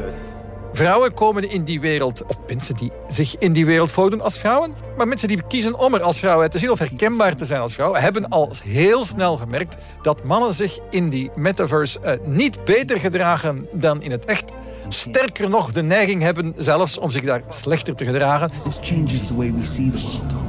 Vrouwen 0.72 1.14
komen 1.14 1.50
in 1.50 1.64
die 1.64 1.80
wereld, 1.80 2.24
of 2.24 2.38
mensen 2.46 2.76
die 2.76 2.92
zich 3.06 3.38
in 3.38 3.52
die 3.52 3.66
wereld 3.66 3.92
voordoen 3.92 4.20
als 4.20 4.38
vrouwen, 4.38 4.74
maar 4.96 5.08
mensen 5.08 5.28
die 5.28 5.42
kiezen 5.48 5.78
om 5.78 5.94
er 5.94 6.02
als 6.02 6.18
vrouw 6.18 6.40
uit 6.40 6.50
te 6.50 6.58
zien 6.58 6.70
of 6.70 6.78
herkenbaar 6.78 7.36
te 7.36 7.44
zijn 7.44 7.60
als 7.60 7.74
vrouw, 7.74 7.94
hebben 7.94 8.28
al 8.28 8.50
heel 8.64 9.04
snel 9.04 9.36
gemerkt 9.36 9.76
dat 10.02 10.24
mannen 10.24 10.52
zich 10.52 10.78
in 10.90 11.08
die 11.08 11.30
metaverse 11.34 11.98
uh, 12.04 12.26
niet 12.26 12.64
beter 12.64 12.98
gedragen 12.98 13.68
dan 13.72 14.02
in 14.02 14.10
het 14.10 14.24
echt. 14.24 14.52
Sterker 14.88 15.48
nog, 15.48 15.72
de 15.72 15.82
neiging 15.82 16.22
hebben 16.22 16.54
zelfs 16.56 16.98
om 16.98 17.10
zich 17.10 17.24
daar 17.24 17.42
slechter 17.48 17.94
te 17.94 18.04
gedragen. 18.04 18.50
Changes 18.80 19.26
the 19.26 19.36
way 19.36 19.52
we 19.52 19.64
see 19.64 19.90
the 19.90 20.00
world. 20.00 20.45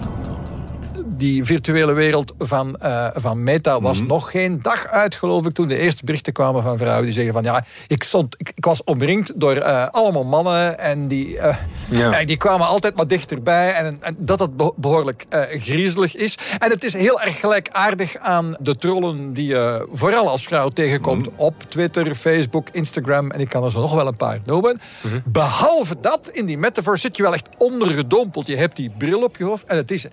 Die 1.17 1.45
virtuele 1.45 1.93
wereld 1.93 2.33
van, 2.39 2.77
uh, 2.83 3.07
van 3.13 3.43
Meta 3.43 3.81
was 3.81 3.97
Mhm. 3.99 4.07
nog 4.07 4.31
geen 4.31 4.59
dag 4.61 4.87
uit, 4.87 5.15
geloof 5.15 5.45
ik, 5.45 5.53
toen 5.53 5.67
de 5.67 5.77
eerste 5.77 6.05
berichten 6.05 6.33
kwamen 6.33 6.63
van 6.63 6.77
vrouwen 6.77 7.03
die 7.03 7.13
zeggen 7.13 7.33
van 7.33 7.43
ja, 7.43 7.65
ik, 7.87 8.03
stond, 8.03 8.35
ik, 8.37 8.51
ik 8.55 8.65
was 8.65 8.83
omringd 8.83 9.31
door 9.35 9.55
uh, 9.55 9.87
allemaal 9.87 10.25
mannen 10.25 10.79
en 10.79 11.07
die, 11.07 11.35
uh, 11.35 11.55
Ja. 11.89 12.23
die 12.25 12.37
kwamen 12.37 12.67
altijd 12.67 12.95
maar 12.95 13.07
dichterbij 13.07 13.73
en, 13.73 13.97
en 14.01 14.15
dat 14.19 14.57
beho- 14.57 14.73
behoorlijk 14.77 15.25
eh, 15.29 15.41
griezelig 15.61 16.15
is. 16.15 16.37
En 16.57 16.69
het 16.69 16.83
is 16.83 16.93
heel 16.93 17.21
erg 17.21 17.39
gelijkaardig 17.39 18.17
aan 18.17 18.55
de 18.59 18.75
trollen 18.75 19.33
die 19.33 19.47
je 19.47 19.87
vooral 19.91 20.29
als 20.29 20.43
vrouw 20.43 20.69
tegenkomt 20.69 21.29
op 21.35 21.63
Twitter, 21.69 22.15
Facebook, 22.15 22.67
Instagram 22.71 23.31
en 23.31 23.39
ik 23.39 23.49
kan 23.49 23.63
er 23.63 23.71
zo 23.71 23.79
nog 23.79 23.93
wel 23.93 24.07
een 24.07 24.15
paar 24.15 24.39
noemen. 24.45 24.81
Behalve 25.25 25.95
dat, 26.01 26.29
in 26.33 26.45
die 26.45 26.57
metaverse 26.57 27.01
zit 27.01 27.17
je 27.17 27.23
wel 27.23 27.33
echt 27.33 27.47
ondergedompeld. 27.57 28.47
Je 28.47 28.55
hebt 28.57 28.75
die 28.75 28.91
bril 28.97 29.21
op 29.23 29.37
je 29.37 29.43
hoofd 29.43 29.65
en 29.65 29.77
het 29.77 29.91
is 29.91 30.05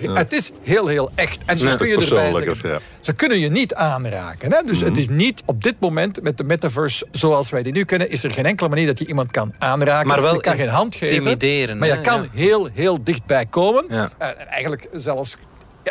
het 0.00 0.32
is 0.32 0.50
heel, 0.62 0.86
heel 0.86 1.10
echt. 1.14 1.38
En 1.46 1.58
Ja, 1.58 1.64
dat 1.64 1.76
kun 1.76 1.86
je 1.86 1.92
erbij 1.92 2.08
persoonlijker, 2.08 2.56
zeggen. 2.56 2.70
ja. 2.70 2.78
Ze 3.00 3.12
kunnen 3.12 3.38
je 3.38 3.48
niet 3.50 3.74
aanraken. 3.74 4.52
Hè? 4.52 4.62
Dus 4.66 4.80
het 4.80 4.96
is 4.96 5.08
niet 5.08 5.42
op 5.46 5.62
dit 5.62 5.74
moment 5.80 6.22
met 6.22 6.36
de 6.36 6.44
metaverse 6.44 7.06
zoals 7.10 7.50
wij 7.50 7.62
die 7.62 7.72
nu 7.72 7.84
kennen, 7.84 8.10
is 8.10 8.24
er 8.24 8.30
geen 8.30 8.46
enkele 8.46 8.68
manier 8.68 8.86
dat 8.86 8.98
je 8.98 9.06
iemand 9.06 9.30
kan 9.30 9.54
aanraken. 9.58 10.06
Maar 10.08 10.22
wel 10.22 10.34
je 10.34 10.40
kan 10.40 10.56
geen 10.56 10.68
hand 10.68 10.94
geven. 10.94 11.14
intimideren, 11.16 11.78
Maar 11.78 11.88
je 11.88 12.00
kan 12.00 12.22
Ja. 12.22 12.28
heel, 12.32 12.68
heel 12.72 13.04
dichtbij 13.04 13.46
komen. 13.46 13.84
Ja. 13.88 14.10
En 14.18 14.38
en 14.38 14.46
eigenlijk 14.48 14.88
zelfs 14.92 15.36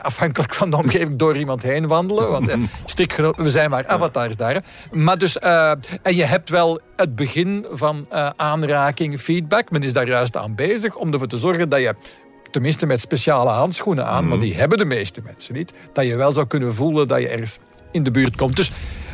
afhankelijk 0.01 0.53
van 0.53 0.69
de 0.69 0.77
omgeving, 0.77 1.15
door 1.19 1.37
iemand 1.37 1.63
heen 1.63 1.87
wandelen. 1.87 2.31
Want 2.31 2.47
eh, 2.49 2.57
strikt 2.85 3.13
genomen, 3.13 3.43
we 3.43 3.49
zijn 3.49 3.69
maar 3.69 3.87
avatars 3.87 4.35
daar. 4.35 4.53
hè. 4.53 4.59
Maar 4.91 5.17
dus, 5.17 5.37
eh, 5.39 5.71
en 6.01 6.15
je 6.15 6.23
hebt 6.23 6.49
wel 6.49 6.79
het 6.95 7.15
begin 7.15 7.65
van 7.71 8.05
eh, 8.09 8.29
aanraking, 8.35 9.19
feedback. 9.21 9.71
Men 9.71 9.83
is 9.83 9.93
daar 9.93 10.07
juist 10.07 10.37
aan 10.37 10.55
bezig 10.55 10.95
om 10.95 11.13
ervoor 11.13 11.27
te 11.27 11.37
zorgen 11.37 11.69
dat 11.69 11.81
je 11.81 11.93
tenminste 12.53 12.85
met 12.85 12.99
speciale 12.99 13.49
handschoenen 13.49 14.05
aan, 14.05 14.27
maar 14.27 14.39
die 14.39 14.55
hebben 14.55 14.77
de 14.77 14.85
meeste 14.85 15.21
mensen 15.23 15.53
niet, 15.53 15.73
dat 15.93 16.05
je 16.05 16.15
wel 16.15 16.31
zou 16.31 16.47
kunnen 16.47 16.73
voelen 16.73 17.07
dat 17.07 17.21
je 17.21 17.27
ergens 17.27 17.59
in 17.91 18.03
de 18.03 18.11
buurt 18.11 18.35
komt. 18.35 18.55
Dus 18.55 18.71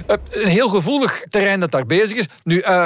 eh, 0.08 0.16
een 0.30 0.50
heel 0.50 0.70
gevoelig 0.70 1.24
terrein 1.30 1.60
dat 1.60 1.72
daar 1.72 1.86
bezig 1.86 2.18
is. 2.18 2.28
Nu, 2.44 2.60
eh, 2.60 2.86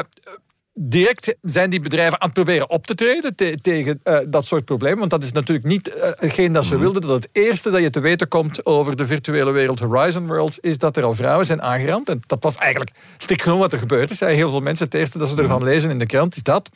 direct 0.74 1.36
zijn 1.42 1.70
die 1.70 1.80
bedrijven 1.80 2.22
aan 2.22 2.26
het 2.26 2.34
proberen 2.34 2.70
op 2.70 2.86
te 2.86 2.96
treden 2.96 3.36
te- 3.36 3.58
tegen 3.62 4.00
eh, 4.04 4.20
dat 4.28 4.46
soort 4.46 4.66
problemen. 4.66 5.00
Want 5.00 5.12
dat 5.12 5.24
is 5.24 5.32
natuurlijk 5.32 5.68
niet 5.68 5.94
eh, 5.94 6.10
hetgeen 6.16 6.52
dat 6.52 6.66
ze 6.66 6.78
wilden. 6.78 7.02
Dat 7.02 7.24
het 7.24 7.30
eerste 7.32 7.70
dat 7.70 7.82
je 7.82 7.90
te 7.90 8.00
weten 8.00 8.28
komt 8.28 8.66
over 8.66 8.96
de 8.96 9.08
virtuele 9.08 9.52
wereld 9.52 9.80
Horizon 9.80 10.28
Worlds 10.28 10.60
is 10.60 10.78
dat 10.78 10.98
er 10.98 11.04
al 11.04 11.14
vrouwen 11.14 11.46
zijn 11.46 11.62
aangerand. 11.62 12.10
En 12.10 12.22
dat 12.28 12.44
was 12.44 12.56
eigenlijk 12.56 12.92
stik 13.18 13.42
genoeg 13.42 13.60
wat 13.60 13.74
er 13.74 13.80
gebeurd 13.80 14.12
is. 14.12 14.20
Heel 14.20 14.50
veel 14.50 14.60
mensen, 14.60 14.86
het 14.86 14.94
eerste 14.94 15.18
dat 15.18 15.30
ze 15.30 15.36
ervan 15.36 15.64
lezen 15.64 15.90
in 15.90 15.98
de 15.98 16.06
krant 16.06 16.36
is 16.36 16.44
dat. 16.44 16.70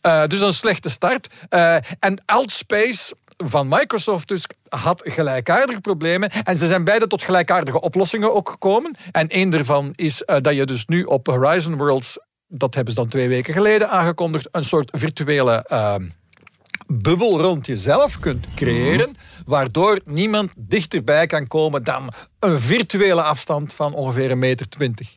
Eh, 0.00 0.26
dus 0.26 0.40
een 0.40 0.52
slechte 0.52 0.88
start. 0.88 1.28
En 2.00 2.22
Altspace 2.26 3.14
van 3.36 3.68
Microsoft 3.68 4.28
dus 4.28 4.46
had 4.68 5.02
gelijkaardige 5.04 5.80
problemen. 5.80 6.30
En 6.30 6.56
ze 6.56 6.66
zijn 6.66 6.84
beide 6.84 7.06
tot 7.06 7.22
gelijkaardige 7.22 7.80
oplossingen 7.80 8.34
ook 8.34 8.50
gekomen. 8.50 8.96
En 9.12 9.28
één 9.28 9.50
daarvan 9.50 9.92
is 9.94 10.22
dat 10.26 10.54
je 10.54 10.66
dus 10.66 10.86
nu 10.86 11.02
op 11.02 11.26
Horizon 11.26 11.76
Worlds, 11.76 12.18
dat 12.48 12.74
hebben 12.74 12.94
ze 12.94 13.00
dan 13.00 13.08
twee 13.08 13.28
weken 13.28 13.54
geleden 13.54 13.90
aangekondigd, 13.90 14.48
een 14.50 14.64
soort 14.64 14.90
virtuele 14.94 15.64
ehm, 15.66 16.08
bubbel 16.86 17.40
rond 17.40 17.66
jezelf 17.66 18.18
kunt 18.18 18.46
creëren, 18.54 19.16
waardoor 19.46 20.00
niemand 20.04 20.52
dichterbij 20.56 21.26
kan 21.26 21.46
komen 21.46 21.84
dan 21.84 22.12
een 22.38 22.60
virtuele 22.60 23.22
afstand 23.22 23.74
van 23.74 23.94
ongeveer 23.94 24.30
een 24.30 24.38
meter 24.38 24.68
twintig. 24.68 25.16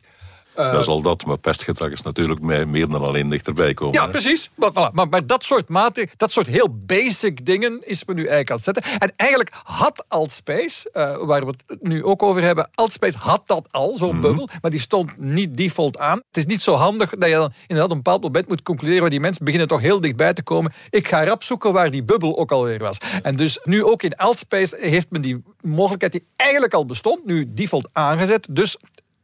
Dat 0.62 0.80
is 0.80 0.86
al 0.86 1.02
dat, 1.02 1.24
maar 1.24 1.38
pestgedrag 1.38 1.90
is 1.90 2.02
natuurlijk 2.02 2.40
meer 2.40 2.88
dan 2.88 3.02
alleen 3.02 3.28
dichterbij 3.28 3.74
komen. 3.74 3.94
Ja, 3.94 4.04
hè. 4.04 4.10
precies. 4.10 4.50
Maar, 4.54 4.70
voilà. 4.70 4.92
maar, 4.92 5.08
maar 5.08 5.26
dat 5.26 5.44
soort 5.44 5.68
mate, 5.68 6.08
dat 6.16 6.32
soort 6.32 6.46
heel 6.46 6.68
basic 6.86 7.46
dingen 7.46 7.78
is 7.86 8.04
men 8.04 8.16
nu 8.16 8.26
eigenlijk 8.26 8.50
aan 8.50 8.56
het 8.56 8.64
zetten. 8.64 8.98
En 8.98 9.12
eigenlijk 9.16 9.50
had 9.62 10.04
Altspace, 10.08 10.90
eh 10.92 11.16
waar 11.16 11.46
we 11.46 11.54
het 11.66 11.82
nu 11.82 12.04
ook 12.04 12.22
over 12.22 12.42
hebben, 12.42 12.70
Altspace 12.74 13.18
had 13.18 13.46
dat 13.46 13.68
al, 13.70 13.96
zo'n 13.96 14.20
bubbel, 14.20 14.48
maar 14.60 14.70
die 14.70 14.80
stond 14.80 15.18
niet 15.18 15.56
default 15.56 15.98
aan. 15.98 16.16
Het 16.26 16.36
is 16.36 16.46
niet 16.46 16.62
zo 16.62 16.74
handig 16.74 17.10
dat 17.10 17.28
je 17.28 17.34
dan 17.34 17.52
inderdaad 17.60 17.84
op 17.84 17.90
een 17.90 18.02
bepaald 18.02 18.22
moment 18.22 18.48
moet 18.48 18.62
concluderen, 18.62 19.00
waar 19.00 19.10
die 19.10 19.20
mensen 19.20 19.44
beginnen 19.44 19.68
toch 19.68 19.80
heel 19.80 20.00
dichtbij 20.00 20.32
te 20.32 20.42
komen. 20.42 20.72
Ik 20.90 21.08
ga 21.08 21.24
rap 21.24 21.42
zoeken 21.42 21.72
waar 21.72 21.90
die 21.90 22.02
bubbel 22.02 22.38
ook 22.38 22.52
alweer 22.52 22.78
was. 22.78 22.98
En 23.22 23.36
dus 23.36 23.58
nu 23.64 23.84
ook 23.84 24.02
in 24.02 24.16
Altspace 24.16 24.76
heeft 24.80 25.10
men 25.10 25.20
die 25.20 25.42
mogelijkheid 25.60 26.12
die 26.12 26.24
eigenlijk 26.36 26.74
al 26.74 26.86
bestond, 26.86 27.24
nu 27.24 27.52
default 27.54 27.88
aangezet. 27.92 28.48
Dus 28.50 28.76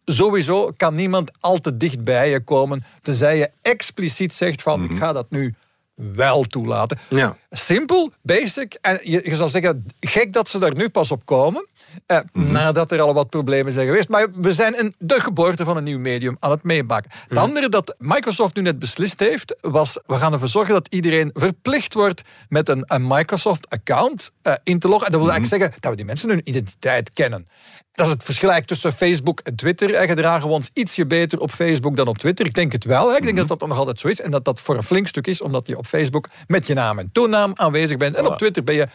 sowieso 0.07 0.73
kan 0.77 0.95
niemand 0.95 1.31
al 1.41 1.59
te 1.59 1.77
dicht 1.77 2.05
bij 2.05 2.31
je 2.31 2.41
komen, 2.41 2.85
tenzij 3.03 3.39
je 3.39 3.51
expliciet 3.63 4.33
zegt 4.33 4.63
van 4.63 4.85
ik 4.85 4.99
ga 4.99 5.13
dat 5.13 5.31
nu 5.31 5.55
wel 5.95 6.45
toelaten. 6.45 6.99
Ja. 7.09 7.37
Simpel, 7.51 8.13
basic. 8.23 8.79
En 8.81 8.99
je, 9.03 9.21
je 9.25 9.37
zou 9.37 9.51
zeggen, 9.51 9.87
gek 10.01 10.33
dat 10.33 10.49
ze 10.49 10.59
daar 10.59 10.75
nu 10.75 10.89
pas 10.89 11.11
op 11.11 11.25
komen. 11.25 11.67
Eh, 12.07 12.19
Nadat 12.33 12.93
er 12.93 13.01
al 13.01 13.15
wat 13.15 13.31
problemen 13.31 13.73
zijn 13.73 13.87
geweest. 13.87 14.09
Maar 14.09 14.29
we 14.33 14.55
zijn 14.55 14.79
in 14.79 14.95
de 14.99 15.21
geboorte 15.21 15.65
van 15.65 15.77
een 15.77 15.85
nieuw 15.85 15.99
medium 15.99 16.37
aan 16.41 16.51
het 16.51 16.63
meemaken. 16.63 17.11
Het 17.29 17.39
andere 17.39 17.69
dat 17.69 17.95
Microsoft 17.99 18.55
nu 18.55 18.63
net 18.63 18.79
beslist 18.79 19.21
heeft, 19.21 19.57
was 19.61 19.99
we 20.07 20.15
gaan 20.15 20.33
ervoor 20.33 20.49
zorgen 20.49 20.75
dat 20.75 20.89
iedereen 20.89 21.31
verplicht 21.33 21.95
wordt 21.95 22.23
met 22.49 22.69
een, 22.69 22.83
een 22.87 23.07
Microsoft-account 23.07 24.31
eh, 24.43 24.55
in 24.63 24.79
te 24.79 24.89
loggen. 24.89 25.07
En 25.07 25.13
dat 25.13 25.21
wil 25.21 25.31
eigenlijk 25.31 25.63
zeggen 25.63 25.81
dat 25.81 25.91
we 25.91 25.97
die 25.97 26.07
mensen 26.07 26.29
hun 26.29 26.41
identiteit 26.45 27.13
kennen. 27.13 27.49
Dat 27.97 28.07
is 28.07 28.13
het 28.13 28.25
verschil 28.25 28.51
eigenlijk 28.51 28.81
tussen 28.81 28.99
Facebook 28.99 29.41
en 29.41 29.57
Twitter. 29.57 29.95
En 29.95 30.09
gedragen 30.09 30.49
we 30.49 30.55
ons 30.55 30.71
ietsje 30.73 31.07
beter 31.07 31.39
op 31.39 31.51
Facebook 31.51 31.97
dan 31.97 32.07
op 32.07 32.19
Twitter. 32.19 32.47
Ik 32.47 32.55
denk 32.55 32.73
het 32.73 32.85
wel. 32.85 33.11
Hè. 33.11 33.17
Ik 33.17 33.23
denk 33.23 33.37
dat 33.37 33.49
dat 33.49 33.69
nog 33.69 33.79
altijd 33.79 33.99
zo 34.01 34.09
is. 34.09 34.21
En 34.21 34.31
dat 34.31 34.45
dat 34.45 34.61
voor 34.61 34.77
een 34.77 34.83
flink 34.83 35.07
stuk 35.07 35.27
is, 35.27 35.43
omdat 35.43 35.67
je 35.67 35.79
op 35.79 35.87
Facebook 35.87 36.29
met 36.47 36.67
je 36.67 36.75
naam 36.75 36.99
en 36.99 37.11
toenaam 37.13 37.53
aanwezig 37.55 37.97
bent. 37.97 38.17
En 38.17 38.27
op 38.27 38.39
Twitter 38.39 38.65
ben 38.65 38.75
je 38.75 38.89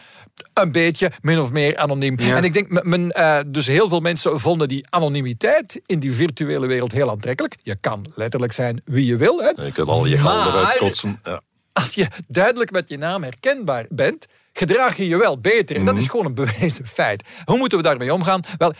een 0.54 0.72
beetje 0.72 1.12
min 1.22 1.38
of 1.38 1.50
meer 1.52 1.76
anoniem. 1.76 2.20
Ja. 2.20 2.36
En 2.36 2.44
ik 2.44 2.54
denk, 2.54 2.81
men- 2.82 3.10
eh, 3.10 3.38
dus 3.46 3.66
heel 3.66 3.88
veel 3.88 4.00
mensen 4.00 4.40
vonden 4.40 4.68
die 4.68 4.86
anonimiteit 4.90 5.80
in 5.86 5.98
die 6.00 6.14
virtuele 6.14 6.66
wereld 6.66 6.92
heel 6.92 7.10
aantrekkelijk. 7.10 7.56
Je 7.62 7.76
kan 7.80 8.06
letterlijk 8.14 8.52
zijn 8.52 8.80
wie 8.84 9.06
je 9.06 9.16
wil. 9.16 9.38
Hè. 9.38 9.62
Je 9.64 9.72
kunt 9.72 9.88
al 9.88 10.04
je 10.06 10.18
gal 10.18 10.36
Maar- 10.50 10.60
eruit 10.60 10.78
kotsen. 10.78 11.20
Ja. 11.22 11.40
Als 11.72 11.94
je 11.94 12.06
duidelijk 12.28 12.70
met 12.70 12.88
je 12.88 12.98
naam 12.98 13.22
herkenbaar 13.22 13.86
bent, 13.88 14.26
gedraag 14.52 14.96
je 14.96 15.08
je 15.08 15.16
wel 15.16 15.38
beter. 15.40 15.76
En 15.76 15.84
dat 15.84 15.94
Mhm. 15.94 16.02
is 16.02 16.08
gewoon 16.10 16.26
een 16.26 16.34
bewezen 16.34 16.86
feit. 16.86 17.24
Hoe 17.44 17.56
moeten 17.58 17.78
we 17.78 17.84
daarmee 17.84 18.12
omgaan? 18.14 18.40
Wel, 18.58 18.72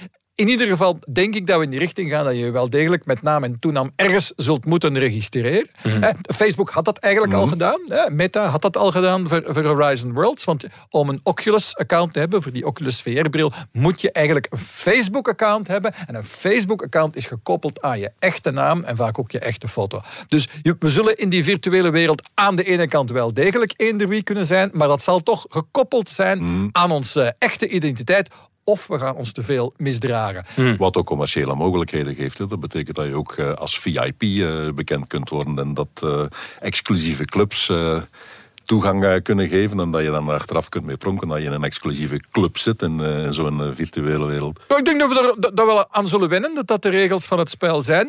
in 0.42 0.48
ieder 0.48 0.66
geval 0.66 0.98
denk 1.12 1.34
ik 1.34 1.46
dat 1.46 1.58
we 1.58 1.64
in 1.64 1.70
die 1.70 1.78
richting 1.78 2.10
gaan 2.10 2.24
dat 2.24 2.36
je 2.36 2.50
wel 2.50 2.70
degelijk 2.70 3.04
met 3.04 3.22
naam 3.22 3.44
en 3.44 3.58
toenaam 3.58 3.92
ergens 3.96 4.32
zult 4.36 4.64
moeten 4.64 4.98
registreren. 4.98 5.68
Mhm. 5.82 6.12
Facebook 6.34 6.70
had 6.70 6.84
dat 6.84 6.98
eigenlijk 6.98 7.34
al 7.34 7.46
gedaan. 7.46 7.80
Hè, 7.86 8.10
Meta 8.10 8.46
had 8.46 8.62
dat 8.62 8.76
al 8.76 8.90
gedaan 8.90 9.28
voor, 9.28 9.42
voor 9.46 9.64
Horizon 9.64 10.12
Worlds. 10.12 10.44
Want 10.44 10.64
om 10.90 11.08
een 11.08 11.20
Oculus-account 11.22 12.12
te 12.12 12.18
hebben, 12.18 12.42
voor 12.42 12.52
die 12.52 12.66
Oculus 12.66 13.02
VR-bril, 13.02 13.52
moet 13.72 14.00
je 14.00 14.12
eigenlijk 14.12 14.46
een 14.50 14.58
Facebook-account 14.58 15.68
hebben. 15.68 15.92
En 16.06 16.14
een 16.14 16.24
Facebook-account 16.24 17.16
is 17.16 17.26
gekoppeld 17.26 17.82
aan 17.82 17.98
je 17.98 18.10
echte 18.18 18.50
naam 18.50 18.84
en 18.84 18.96
vaak 18.96 19.18
ook 19.18 19.30
je 19.30 19.38
echte 19.38 19.68
foto. 19.68 20.00
Dus 20.28 20.48
we 20.78 20.90
zullen 20.90 21.16
in 21.16 21.28
die 21.28 21.44
virtuele 21.44 21.90
wereld 21.90 22.22
aan 22.34 22.56
de 22.56 22.64
ene 22.64 22.88
kant 22.88 23.10
wel 23.10 23.32
degelijk 23.32 23.72
eender 23.76 24.08
wie 24.08 24.22
kunnen 24.22 24.46
zijn, 24.46 24.70
maar 24.72 24.88
dat 24.88 25.02
zal 25.02 25.20
toch 25.20 25.46
gekoppeld 25.48 26.08
zijn 26.08 26.68
aan 26.72 26.90
onze 26.90 27.34
echte 27.38 27.68
identiteit. 27.68 28.28
Of 28.64 28.86
we 28.86 28.98
gaan 28.98 29.14
ons 29.16 29.32
te 29.32 29.42
veel 29.42 29.74
misdragen. 29.76 30.76
Wat 30.78 30.96
ook 30.96 31.06
commerciële 31.06 31.54
mogelijkheden 31.54 32.14
geeft. 32.14 32.38
Dat 32.38 32.60
betekent 32.60 32.96
dat 32.96 33.06
je 33.06 33.14
ook 33.14 33.32
eh, 33.32 33.52
als 33.52 33.78
VIP 33.78 34.22
eh, 34.22 34.68
bekend 34.74 35.06
kunt 35.06 35.30
worden. 35.30 35.58
En 35.58 35.74
dat 35.74 36.02
eh, 36.04 36.22
exclusieve 36.60 37.24
clubs 37.24 37.72
toegang 38.72 39.04
eh, 39.04 39.22
kunnen 39.22 39.48
geven. 39.48 39.80
En 39.80 39.90
dat 39.90 40.02
je 40.02 40.10
dan 40.10 40.28
achteraf 40.28 40.68
kunt 40.68 40.84
mee 40.84 40.96
pronken 40.96 41.28
dat 41.28 41.38
je 41.38 41.44
in 41.44 41.52
een 41.52 41.64
exclusieve 41.64 42.20
club 42.30 42.58
zit 42.58 42.82
in 42.82 43.00
eh, 43.00 43.30
zo'n 43.30 43.60
eh, 43.60 43.68
virtuele 43.72 44.26
wereld. 44.26 44.60
Ik 44.76 44.84
denk 44.84 45.00
dat 45.00 45.08
we 45.08 45.20
er 45.20 45.54
dat, 45.54 45.66
wel 45.66 45.92
aan 45.92 46.08
zullen 46.08 46.28
wennen, 46.28 46.54
dat 46.54 46.66
dat 46.66 46.82
de 46.82 46.88
regels 46.88 47.26
van 47.26 47.38
het 47.38 47.50
spel 47.50 47.82
zijn. 47.82 48.08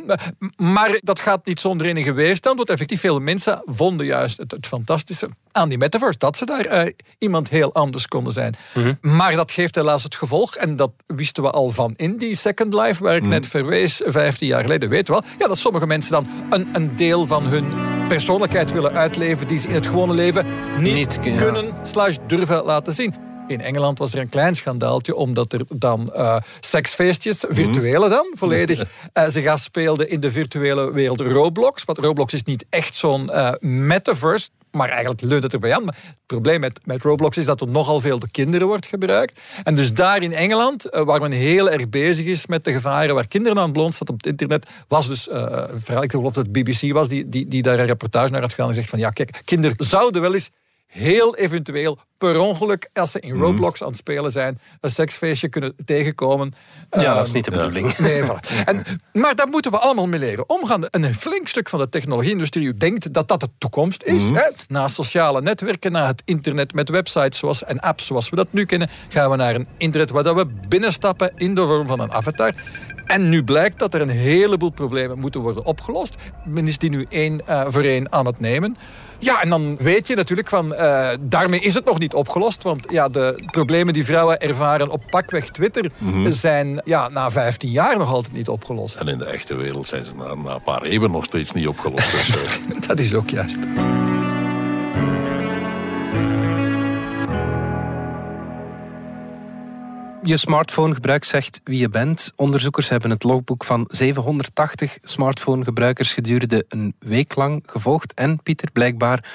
Maar 0.55 1.00
dat 1.03 1.20
gaat 1.20 1.46
niet 1.46 1.60
zonder 1.60 1.88
enige 1.88 2.12
weerstand, 2.12 2.58
want 2.58 2.70
effectief 2.70 3.00
veel 3.00 3.20
mensen 3.20 3.62
vonden 3.65 4.05
juist 4.05 4.38
het, 4.38 4.51
het 4.51 4.67
fantastische 4.67 5.29
aan 5.51 5.70
die 5.70 5.77
metaverse, 5.77 6.17
dat 6.17 6.38
ze 6.38 6.46
daar 6.46 6.91
iemand 7.17 7.50
heel 7.50 7.74
anders 7.74 8.08
konden 8.08 8.34
zijn. 8.34 8.55
Maar 9.01 9.36
dat 9.36 9.51
geeft 9.51 9.75
helaas 9.75 10.03
het 10.03 10.15
gevolg, 10.15 10.55
en 10.55 10.75
dat 10.75 10.91
wisten 11.08 11.43
we 11.43 11.51
al 11.51 11.72
van 11.72 11.93
in 11.96 12.17
die 12.17 12.36
Second 12.36 12.74
Life, 12.74 13.03
waar 13.03 13.15
ik 13.15 13.25
net 13.25 13.48
verwees, 13.48 14.01
15 14.05 14.48
jaar 14.48 14.62
geleden, 14.62 14.89
weten 14.89 15.13
we 15.13 15.22
wel, 15.22 15.29
ja, 15.39 15.48
dat 15.48 15.58
sommige 15.58 15.88
mensen 15.88 16.12
dan 16.12 16.27
een, 16.50 16.67
een 16.72 16.96
deel 16.96 17.25
van 17.25 17.43
hun 17.43 17.93
persoonlijkheid 18.07 18.72
willen 18.72 18.93
uitleven 18.93 19.48
die 19.48 19.57
ze 19.57 19.67
in 19.67 19.74
het 19.74 19.88
gewone 19.88 20.13
leven 20.13 20.45
niet, 20.79 20.93
Niet, 20.93 21.19
ja. 21.22 21.38
kunnen 21.38 21.74
slash 21.81 22.17
durven 22.27 22.63
laten 22.63 22.93
zien. 22.93 23.31
In 23.48 23.62
Engeland 23.62 23.98
was 23.98 24.13
er 24.13 24.19
een 24.19 24.29
klein 24.29 24.55
schandaaltje, 24.55 25.15
omdat 25.15 25.53
er 25.53 25.62
dan 25.69 26.13
eh, 26.13 26.38
seksfeestjes, 26.60 27.43
virtuele 27.50 28.10
dan, 28.10 28.33
volledig, 28.36 28.83
eh, 29.13 29.27
zich 29.27 29.48
afspeelden 29.48 30.10
in 30.10 30.19
de 30.19 30.31
virtuele 30.31 30.91
wereld 30.91 31.22
Roblox. 31.22 31.83
Want 31.83 31.98
Roblox 31.98 32.33
is 32.33 32.43
niet 32.43 32.65
echt 32.69 32.95
zo'n 32.95 33.29
eh, 33.29 33.51
metaverse, 33.60 34.50
maar 34.73 34.89
eigenlijk 34.89 35.21
leunt 35.21 35.43
het 35.43 35.53
erbij 35.53 35.73
aan. 35.73 35.85
Maar 35.85 35.97
het 36.03 36.15
probleem 36.25 36.59
met, 36.59 36.79
met 36.83 37.01
Roblox 37.01 37.37
is 37.37 37.45
dat 37.45 37.61
er 37.61 37.67
nogal 37.67 37.99
veel 37.99 38.19
door 38.19 38.31
kinderen 38.31 38.67
wordt 38.67 38.85
gebruikt. 38.85 39.39
En 39.63 39.75
dus 39.75 39.93
daar 39.93 40.21
in 40.21 40.33
Engeland, 40.33 40.85
eh, 40.85 41.03
waar 41.03 41.21
men 41.21 41.31
heel 41.31 41.69
erg 41.69 41.89
bezig 41.89 42.25
is 42.25 42.47
met 42.47 42.63
de 42.63 42.71
gevaren 42.71 43.15
waar 43.15 43.27
kinderen 43.27 43.59
aan 43.59 43.71
blootstaat 43.71 44.09
op 44.09 44.15
het 44.15 44.25
internet, 44.25 44.69
was 44.87 45.07
dus 45.07 45.23
verhaal, 45.23 46.03
ik 46.03 46.11
geloof 46.11 46.33
dat 46.33 46.45
het 46.45 46.51
BBC 46.51 46.93
was, 46.93 47.07
die, 47.07 47.29
die, 47.29 47.47
die 47.47 47.61
daar 47.61 47.79
een 47.79 47.85
reportage 47.85 48.31
naar 48.31 48.41
had 48.41 48.53
gedaan 48.53 48.69
en 48.69 48.75
zegt 48.75 48.89
van 48.89 48.99
ja, 48.99 49.09
kijk, 49.09 49.41
kinderen 49.45 49.85
zouden 49.85 50.21
wel 50.21 50.33
eens 50.33 50.49
heel 50.93 51.35
eventueel 51.35 52.00
per 52.17 52.39
ongeluk, 52.39 52.89
als 52.93 53.12
ze 53.12 53.19
in 53.19 53.39
Roblox 53.39 53.81
aan 53.81 53.88
het 53.88 53.97
spelen 53.97 54.31
zijn, 54.31 54.59
een 54.79 54.89
seksfeestje 54.89 55.50
kunnen 55.50 55.75
tegenkomen. 55.85 56.53
Ja, 56.89 57.13
dat 57.13 57.21
is 57.21 57.27
Ehm, 57.27 57.35
niet 57.35 57.45
de 57.45 57.51
bedoeling. 57.51 57.97
Nee, 58.03 58.21
voilà. 58.23 58.63
en, 58.65 58.83
maar 59.13 59.35
daar 59.35 59.47
moeten 59.47 59.71
we 59.71 59.77
allemaal 59.77 60.07
mee 60.07 60.19
leren 60.19 60.50
omgaan. 60.50 60.81
Een 60.89 61.15
flink 61.15 61.47
stuk 61.47 61.69
van 61.69 61.79
de 61.79 61.89
technologie-industrie 61.89 62.73
denkt 62.73 63.13
dat 63.13 63.27
dat 63.27 63.39
de 63.39 63.50
toekomst 63.57 64.03
is. 64.03 64.23
Hè? 64.29 64.50
Na 64.67 64.88
sociale 64.88 65.41
netwerken, 65.41 65.91
na 65.91 66.05
het 66.07 66.21
internet 66.25 66.73
met 66.73 66.89
websites 66.89 67.38
zoals, 67.39 67.63
en 67.63 67.79
apps 67.79 68.05
zoals 68.05 68.29
we 68.29 68.35
dat 68.35 68.47
nu 68.50 68.65
kennen, 68.65 68.89
gaan 69.09 69.29
we 69.29 69.35
naar 69.35 69.55
een 69.55 69.67
internet 69.77 70.09
waar 70.09 70.23
dat 70.23 70.35
we 70.35 70.45
binnenstappen 70.67 71.31
in 71.35 71.55
de 71.55 71.62
vorm 71.65 71.88
van 71.88 72.00
een 72.00 72.12
avatar. 72.12 72.53
En 73.05 73.29
nu 73.29 73.43
blijkt 73.43 73.79
dat 73.79 73.93
er 73.93 74.01
een 74.01 74.10
heleboel 74.10 74.69
problemen 74.69 75.19
moeten 75.19 75.41
worden 75.41 75.65
opgelost. 75.65 76.15
Men 76.45 76.67
is 76.67 76.77
die 76.77 76.89
nu 76.89 77.05
één 77.10 77.48
eh, 77.48 77.65
voor 77.67 77.83
één 77.83 78.12
aan 78.12 78.25
het 78.25 78.39
nemen. 78.39 78.77
Ja, 79.19 79.41
en 79.41 79.50
dan 79.50 79.77
weet 79.79 80.07
je 80.07 80.15
natuurlijk 80.15 80.50
van, 80.50 80.74
eh, 80.74 81.10
daarmee 81.19 81.60
is 81.60 81.74
het 81.74 81.86
nog 81.86 82.00
niet 82.00 82.13
opgelost. 82.13 82.63
Want 82.63 82.86
ja, 82.89 83.10
de 83.10 83.43
problemen 83.51 83.93
die 83.93 84.05
vrouwen 84.05 84.39
ervaren 84.39 84.89
op 84.89 85.01
pakweg 85.10 85.50
Twitter 85.50 85.91
zijn 86.27 86.81
ja, 86.86 87.10
na 87.10 87.31
15 87.31 87.69
jaar 87.69 87.98
nog 87.98 88.12
altijd 88.12 88.33
niet 88.33 88.50
opgelost. 88.50 88.95
En 88.95 89.07
in 89.07 89.17
de 89.17 89.25
echte 89.25 89.55
wereld 89.55 89.88
zijn 89.88 90.05
ze 90.05 90.12
na, 90.15 90.36
na 90.36 90.53
een 90.53 90.63
paar 90.63 90.81
eeuwen 90.81 91.12
nog 91.12 91.25
steeds 91.25 91.51
niet 91.51 91.67
opgelost. 91.67 92.12
Dus, 92.33 92.65
eh, 92.65 92.88
Dat 92.88 93.00
is 93.00 93.13
ook 93.13 93.29
juist. 93.29 93.60
Je 100.23 100.37
smartphonegebruik 100.37 101.23
zegt 101.23 101.61
wie 101.63 101.79
je 101.79 101.89
bent. 101.89 102.31
Onderzoekers 102.35 102.89
hebben 102.89 103.09
het 103.09 103.23
logboek 103.23 103.63
van 103.63 103.87
780 103.91 104.97
smartphonegebruikers 105.03 106.13
gedurende 106.13 106.65
een 106.69 106.95
week 106.99 107.35
lang 107.35 107.63
gevolgd. 107.65 108.13
En 108.13 108.41
Pieter, 108.43 108.71
blijkbaar 108.71 109.25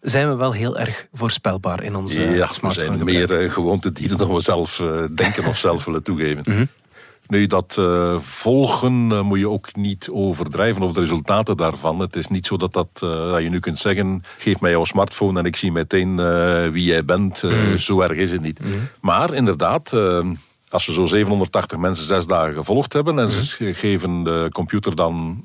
zijn 0.00 0.28
we 0.28 0.34
wel 0.34 0.52
heel 0.52 0.78
erg 0.78 1.06
voorspelbaar 1.12 1.82
in 1.82 1.94
onze 1.94 2.20
Ja, 2.20 2.46
we 2.46 2.52
smartphone. 2.52 2.92
zijn 2.92 3.04
meer 3.04 3.42
uh, 3.42 3.52
gewoontedieren 3.52 4.16
dan 4.16 4.34
we 4.34 4.40
zelf 4.40 4.78
uh, 4.78 5.04
denken 5.14 5.46
of 5.46 5.58
zelf 5.58 5.84
willen 5.84 6.02
toegeven. 6.02 6.42
Mhm. 6.44 6.64
Nu, 7.26 7.46
dat 7.46 7.76
uh, 7.78 8.18
volgen 8.18 9.24
moet 9.26 9.38
je 9.38 9.48
ook 9.48 9.76
niet 9.76 10.08
overdrijven 10.12 10.82
of 10.82 10.92
de 10.92 11.00
resultaten 11.00 11.56
daarvan. 11.56 11.98
Het 12.00 12.16
is 12.16 12.28
niet 12.28 12.46
zo 12.46 12.56
dat, 12.56 12.72
dat, 12.72 12.88
dat 12.98 13.42
je 13.42 13.48
nu 13.48 13.60
kunt 13.60 13.78
zeggen, 13.78 14.22
geef 14.38 14.60
mij 14.60 14.70
jouw 14.70 14.84
smartphone 14.84 15.38
en 15.38 15.44
ik 15.44 15.56
zie 15.56 15.72
meteen 15.72 16.16
wie 16.72 16.84
jij 16.84 17.04
bent. 17.04 17.42
Mhm. 17.42 17.76
Zo 17.76 18.00
erg 18.00 18.16
is 18.16 18.32
het 18.32 18.40
niet. 18.40 18.60
Maar 19.00 19.34
inderdaad, 19.34 19.92
als 20.68 20.86
we 20.86 20.92
zo 20.92 21.04
780 21.06 21.78
mensen 21.78 22.06
zes 22.06 22.26
dagen 22.26 22.54
gevolgd 22.54 22.92
hebben 22.92 23.18
en 23.18 23.30
ze 23.30 23.64
Mhm. 23.64 23.72
geven 23.74 24.22
de 24.24 24.48
computer 24.52 24.94
dan 24.94 25.44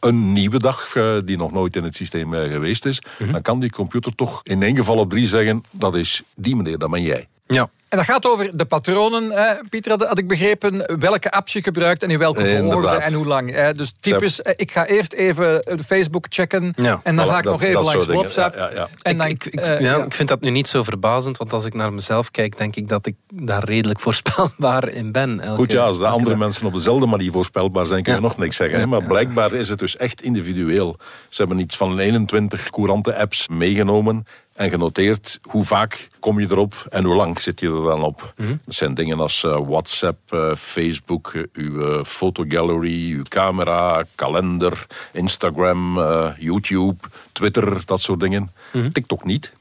een 0.00 0.32
nieuwe 0.32 0.58
dag 0.58 0.92
die 1.24 1.36
nog 1.36 1.52
nooit 1.52 1.76
in 1.76 1.84
het 1.84 1.94
systeem 1.94 2.32
geweest 2.32 2.86
is, 2.86 3.02
Mhm. 3.18 3.32
dan 3.32 3.42
kan 3.42 3.60
die 3.60 3.70
computer 3.70 4.14
toch 4.14 4.40
in 4.42 4.62
één 4.62 4.76
geval 4.76 4.96
op 4.98 5.10
drie 5.10 5.26
zeggen: 5.26 5.62
dat 5.70 5.94
is 5.94 6.22
die 6.34 6.56
meneer, 6.56 6.78
dat 6.78 6.90
ben 6.90 7.02
jij. 7.02 7.28
Ja. 7.50 7.70
En 7.88 7.96
dat 7.98 8.06
gaat 8.06 8.26
over 8.26 8.56
de 8.56 8.64
patronen, 8.64 9.30
eh, 9.30 9.60
Pieter, 9.70 9.90
had, 9.90 10.06
had, 10.06 10.18
ik 10.18 10.28
begrepen, 10.28 10.98
welke 11.00 11.30
apps 11.30 11.52
je 11.52 11.62
gebruikt 11.62 12.02
en 12.02 12.10
in 12.10 12.18
welke 12.18 12.46
volgorde 12.56 12.88
en 12.88 13.12
hoe 13.12 13.26
lang. 13.26 13.50
Eh, 13.52 13.68
dus 13.76 13.92
typisch, 14.00 14.42
eh, 14.42 14.52
ik 14.56 14.70
ga 14.72 14.86
eerst 14.86 15.12
even 15.12 15.62
eh, 15.62 15.78
Facebook 15.86 16.26
checken 16.28 16.72
Ja. 16.76 17.00
en 17.02 17.16
dan 17.16 17.26
Voilà, 17.26 17.30
ga 17.30 17.38
ik 17.38 17.44
dat- 17.44 17.52
nog 17.52 17.62
even 17.62 17.84
langs. 17.84 18.06
WhatsApp. 18.06 18.54
Ja, 18.54 18.68
ja, 18.68 18.74
ja. 18.74 18.88
En 19.02 19.12
ik, 19.12 19.18
dan, 19.18 19.26
ik, 19.26 19.44
ik- 19.44 19.60
ja, 19.64 19.78
ja. 19.78 19.96
ik 20.04 20.14
vind 20.14 20.28
dat 20.28 20.40
nu 20.40 20.50
niet 20.50 20.68
zo 20.68 20.82
verbazend, 20.82 21.36
want 21.36 21.52
als 21.52 21.64
ik 21.64 21.74
naar 21.74 21.92
mezelf 21.92 22.30
kijk, 22.30 22.58
denk 22.58 22.76
ik 22.76 22.88
dat 22.88 23.06
ik 23.06 23.14
daar 23.34 23.64
redelijk 23.64 24.00
voorspelbaar 24.06 24.88
in 24.88 25.12
ben. 25.12 25.40
elke- 25.40 25.56
Goed, 25.56 25.72
ja, 25.72 25.84
als 25.84 25.98
de 25.98 26.06
andere 26.06 26.30
dag. 26.30 26.38
mensen 26.38 26.66
op 26.66 26.72
dezelfde 26.72 27.06
manier 27.06 27.32
voorspelbaar 27.32 27.86
zijn, 27.86 28.02
kun 28.02 28.12
je 28.14 28.18
Ja. 28.20 28.24
nog 28.26 28.36
niks 28.36 28.56
zeggen. 28.56 28.78
Hè? 28.78 28.86
Maar 28.86 29.04
blijkbaar 29.04 29.52
is 29.52 29.68
het 29.68 29.78
dus 29.78 29.96
echt 29.96 30.22
individueel. 30.22 30.96
Ze 31.28 31.40
hebben 31.42 31.58
iets 31.58 31.76
van 31.76 31.98
21 31.98 32.70
courante 32.70 33.16
apps 33.16 33.48
meegenomen 33.48 34.26
en 34.60 34.70
genoteerd 34.70 35.38
hoe 35.42 35.64
vaak 35.64 36.08
kom 36.18 36.40
je 36.40 36.46
erop 36.50 36.74
en 36.88 37.04
hoe 37.04 37.14
lang 37.14 37.40
zit 37.40 37.60
je 37.60 37.66
er 37.66 37.82
dan 37.82 38.02
op. 38.02 38.32
Mhm. 38.36 38.48
Dat 38.64 38.74
zijn 38.74 38.94
dingen 38.94 39.20
als 39.20 39.44
eh, 39.44 39.60
WhatsApp, 39.68 40.32
eh, 40.32 40.54
Facebook, 40.54 41.32
eh, 41.34 41.42
uw 41.52 42.04
fotogallery, 42.04 43.12
uw 43.12 43.22
camera, 43.28 44.04
kalender, 44.14 44.86
Instagram, 45.12 45.98
YouTube, 46.38 46.96
Twitter, 47.32 47.82
dat 47.86 48.00
soort 48.00 48.20
dingen. 48.20 48.52
Mhm. 48.72 48.90
TikTok 48.90 49.24
niet. 49.24 49.52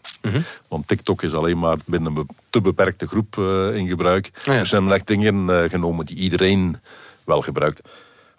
Want 0.67 0.87
TikTok 0.87 1.21
is 1.23 1.33
alleen 1.33 1.59
maar 1.59 1.77
binnen 1.85 2.15
een 2.15 2.27
te 2.49 2.61
beperkte 2.61 3.07
groep 3.07 3.37
in 3.73 3.87
gebruik. 3.87 4.31
ja. 4.43 4.53
Er 4.53 4.65
zijn 4.65 4.91
echt 4.91 5.07
dingen 5.07 5.69
genomen 5.69 6.05
die 6.05 6.17
iedereen 6.17 6.77
wel 7.23 7.41
gebruikt. 7.41 7.81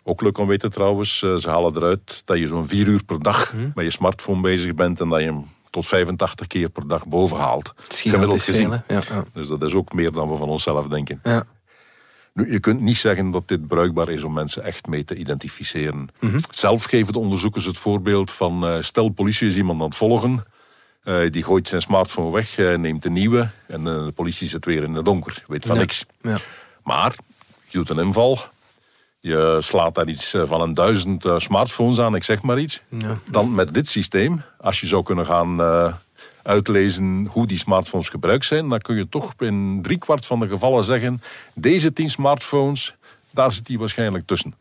Ook 0.03 0.21
leuk 0.23 0.39
om 0.39 0.45
te 0.45 0.51
weten 0.51 0.71
trouwens, 0.71 1.19
ze 1.19 1.45
halen 1.51 1.77
eruit 1.77 2.23
dat 2.25 2.39
je 2.39 2.49
zo'n 2.49 2.69
vier 2.69 2.87
uur 2.87 3.05
per 3.05 3.23
dag 3.23 3.55
Mhm. 3.55 3.71
met 3.75 3.85
je 3.85 3.91
smartphone 3.91 4.41
bezig 4.41 4.75
bent 4.75 5.01
en 5.01 5.09
dat 5.09 5.21
je 5.21 5.27
hem 5.27 5.45
tot 5.71 5.87
85 5.87 6.47
keer 6.47 6.69
per 6.69 6.89
dag 6.89 7.07
boven 7.07 7.37
haalt. 7.37 7.73
Het 7.83 7.93
is 7.93 8.01
gigantisch 8.01 8.45
veel, 8.45 8.71
hè? 8.71 8.79
Ja, 8.95 9.01
ja. 9.09 9.25
Dus 9.33 9.49
dat 9.49 9.63
is 9.63 9.75
ook 9.75 9.93
meer 9.93 10.13
dan 10.13 10.31
we 10.31 10.37
van 10.37 10.49
onszelf 10.49 10.87
denken. 10.87 11.21
Ja. 11.25 11.45
Nu, 12.35 12.53
je 12.53 12.61
kunt 12.61 12.81
niet 12.81 12.97
zeggen 12.97 13.31
dat 13.31 13.49
dit 13.49 13.67
bruikbaar 13.67 14.09
is 14.09 14.23
om 14.23 14.33
mensen 14.33 14.63
echt 14.65 14.87
mee 14.87 15.05
te 15.05 15.15
identificeren. 15.15 16.09
Mhm. 16.21 16.39
Zelf 16.51 16.85
geven 16.85 17.13
de 17.13 17.19
onderzoekers 17.19 17.65
het 17.65 17.79
voorbeeld 17.79 18.31
van... 18.31 18.67
eh, 18.67 18.77
stel, 18.81 19.09
politie 19.09 19.49
is 19.49 19.57
iemand 19.57 19.81
aan 19.81 19.87
het 19.87 19.97
volgen. 19.97 20.45
eh, 21.03 21.31
die 21.31 21.43
gooit 21.43 21.69
zijn 21.69 21.81
smartphone 21.81 22.31
weg, 22.33 22.59
eh, 22.59 22.77
neemt 22.77 23.05
een 23.05 23.13
nieuwe... 23.13 23.51
en 23.67 23.85
de 23.85 24.13
politie 24.15 24.49
zit 24.49 24.65
weer 24.65 24.83
in 24.83 24.95
het 24.95 25.05
donker, 25.05 25.45
weet 25.47 25.67
van 25.67 25.77
niks. 25.77 26.05
Ja. 26.23 26.39
Maar 26.85 27.15
je 27.69 27.79
doet 27.79 27.91
een 27.91 27.99
inval. 27.99 28.39
Je 29.21 29.57
slaat 29.61 29.95
daar 29.95 30.09
iets 30.09 30.35
eh, 30.35 30.43
van 30.45 30.61
een 30.61 30.75
duizend 30.75 31.25
eh, 31.25 31.39
smartphones 31.39 31.99
aan, 32.01 32.15
ik 32.15 32.25
zeg 32.25 32.43
maar 32.43 32.59
iets. 32.59 32.83
Ja. 32.89 33.19
Dan 33.31 33.55
met 33.55 33.75
dit 33.75 33.89
systeem, 33.89 34.43
als 34.61 34.81
je 34.81 34.87
zou 34.87 35.03
kunnen 35.03 35.27
gaan 35.27 35.61
eh, 35.61 35.95
uitlezen 36.43 37.29
hoe 37.31 37.47
die 37.47 37.59
smartphones 37.59 38.09
gebruikt 38.09 38.45
zijn, 38.45 38.69
dan 38.69 38.79
kun 38.79 38.97
je 38.97 39.09
toch 39.09 39.33
in 39.39 39.79
driekwart 39.83 40.27
van 40.27 40.41
de 40.41 40.49
gevallen 40.49 40.85
zeggen: 40.85 41.23
deze 41.55 41.93
tien 41.93 42.11
smartphones, 42.11 42.95
daar 43.31 43.53
zit 43.53 43.67
die 43.67 43.79
waarschijnlijk 43.79 44.27
tussen. 44.27 44.55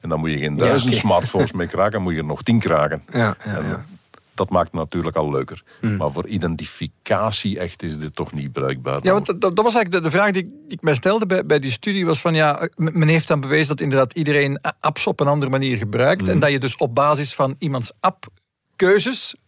En 0.00 0.08
dan 0.08 0.18
moet 0.20 0.30
je 0.30 0.38
geen 0.38 0.56
Ja, 0.56 0.62
duizend 0.64 0.90
oké. 0.92 1.00
smartphones 1.00 1.52
mee 1.60 1.66
kraken, 1.66 2.02
moet 2.02 2.12
je 2.12 2.18
er 2.18 2.24
nog 2.24 2.42
tien 2.42 2.58
kraken. 2.58 3.02
Ja, 3.12 3.18
ja, 3.18 3.56
En 3.56 3.66
ja. 3.68 3.84
Dat 4.38 4.50
maakt 4.50 4.66
het 4.70 4.80
natuurlijk 4.80 5.16
al 5.16 5.30
leuker. 5.30 5.62
Maar 5.96 6.10
voor 6.12 6.26
identificatie 6.26 7.58
echt 7.58 7.82
is 7.82 7.98
dit 7.98 8.14
toch 8.14 8.32
niet 8.32 8.52
bruikbaar. 8.52 8.98
Ja, 9.02 9.12
want 9.12 9.26
dat, 9.26 9.40
dat 9.40 9.64
was 9.64 9.74
eigenlijk 9.74 9.90
de, 10.04 10.10
de 10.10 10.16
vraag 10.16 10.30
die, 10.32 10.42
ik- 10.42 10.48
die 10.50 10.76
ik 10.76 10.82
mij 10.82 10.94
stelde 10.94 11.26
bij, 11.26 11.46
bij 11.46 11.58
die 11.58 11.70
studie. 11.70 12.06
Was 12.06 12.20
van 12.20 12.34
ja, 12.34 12.68
m- 12.76 12.98
men 12.98 13.08
heeft 13.08 13.28
dan 13.28 13.40
bewezen 13.40 13.68
dat 13.68 13.80
inderdaad 13.80 14.12
iedereen 14.12 14.60
apps 14.80 15.06
op 15.06 15.20
een 15.20 15.26
andere 15.26 15.50
manier 15.50 15.76
gebruikt. 15.76 16.28
En 16.28 16.38
dat 16.38 16.50
je 16.50 16.58
dus 16.58 16.76
op 16.76 16.94
basis 16.94 17.34
van 17.34 17.54
iemands 17.58 17.92
appkeuzes 18.00 19.34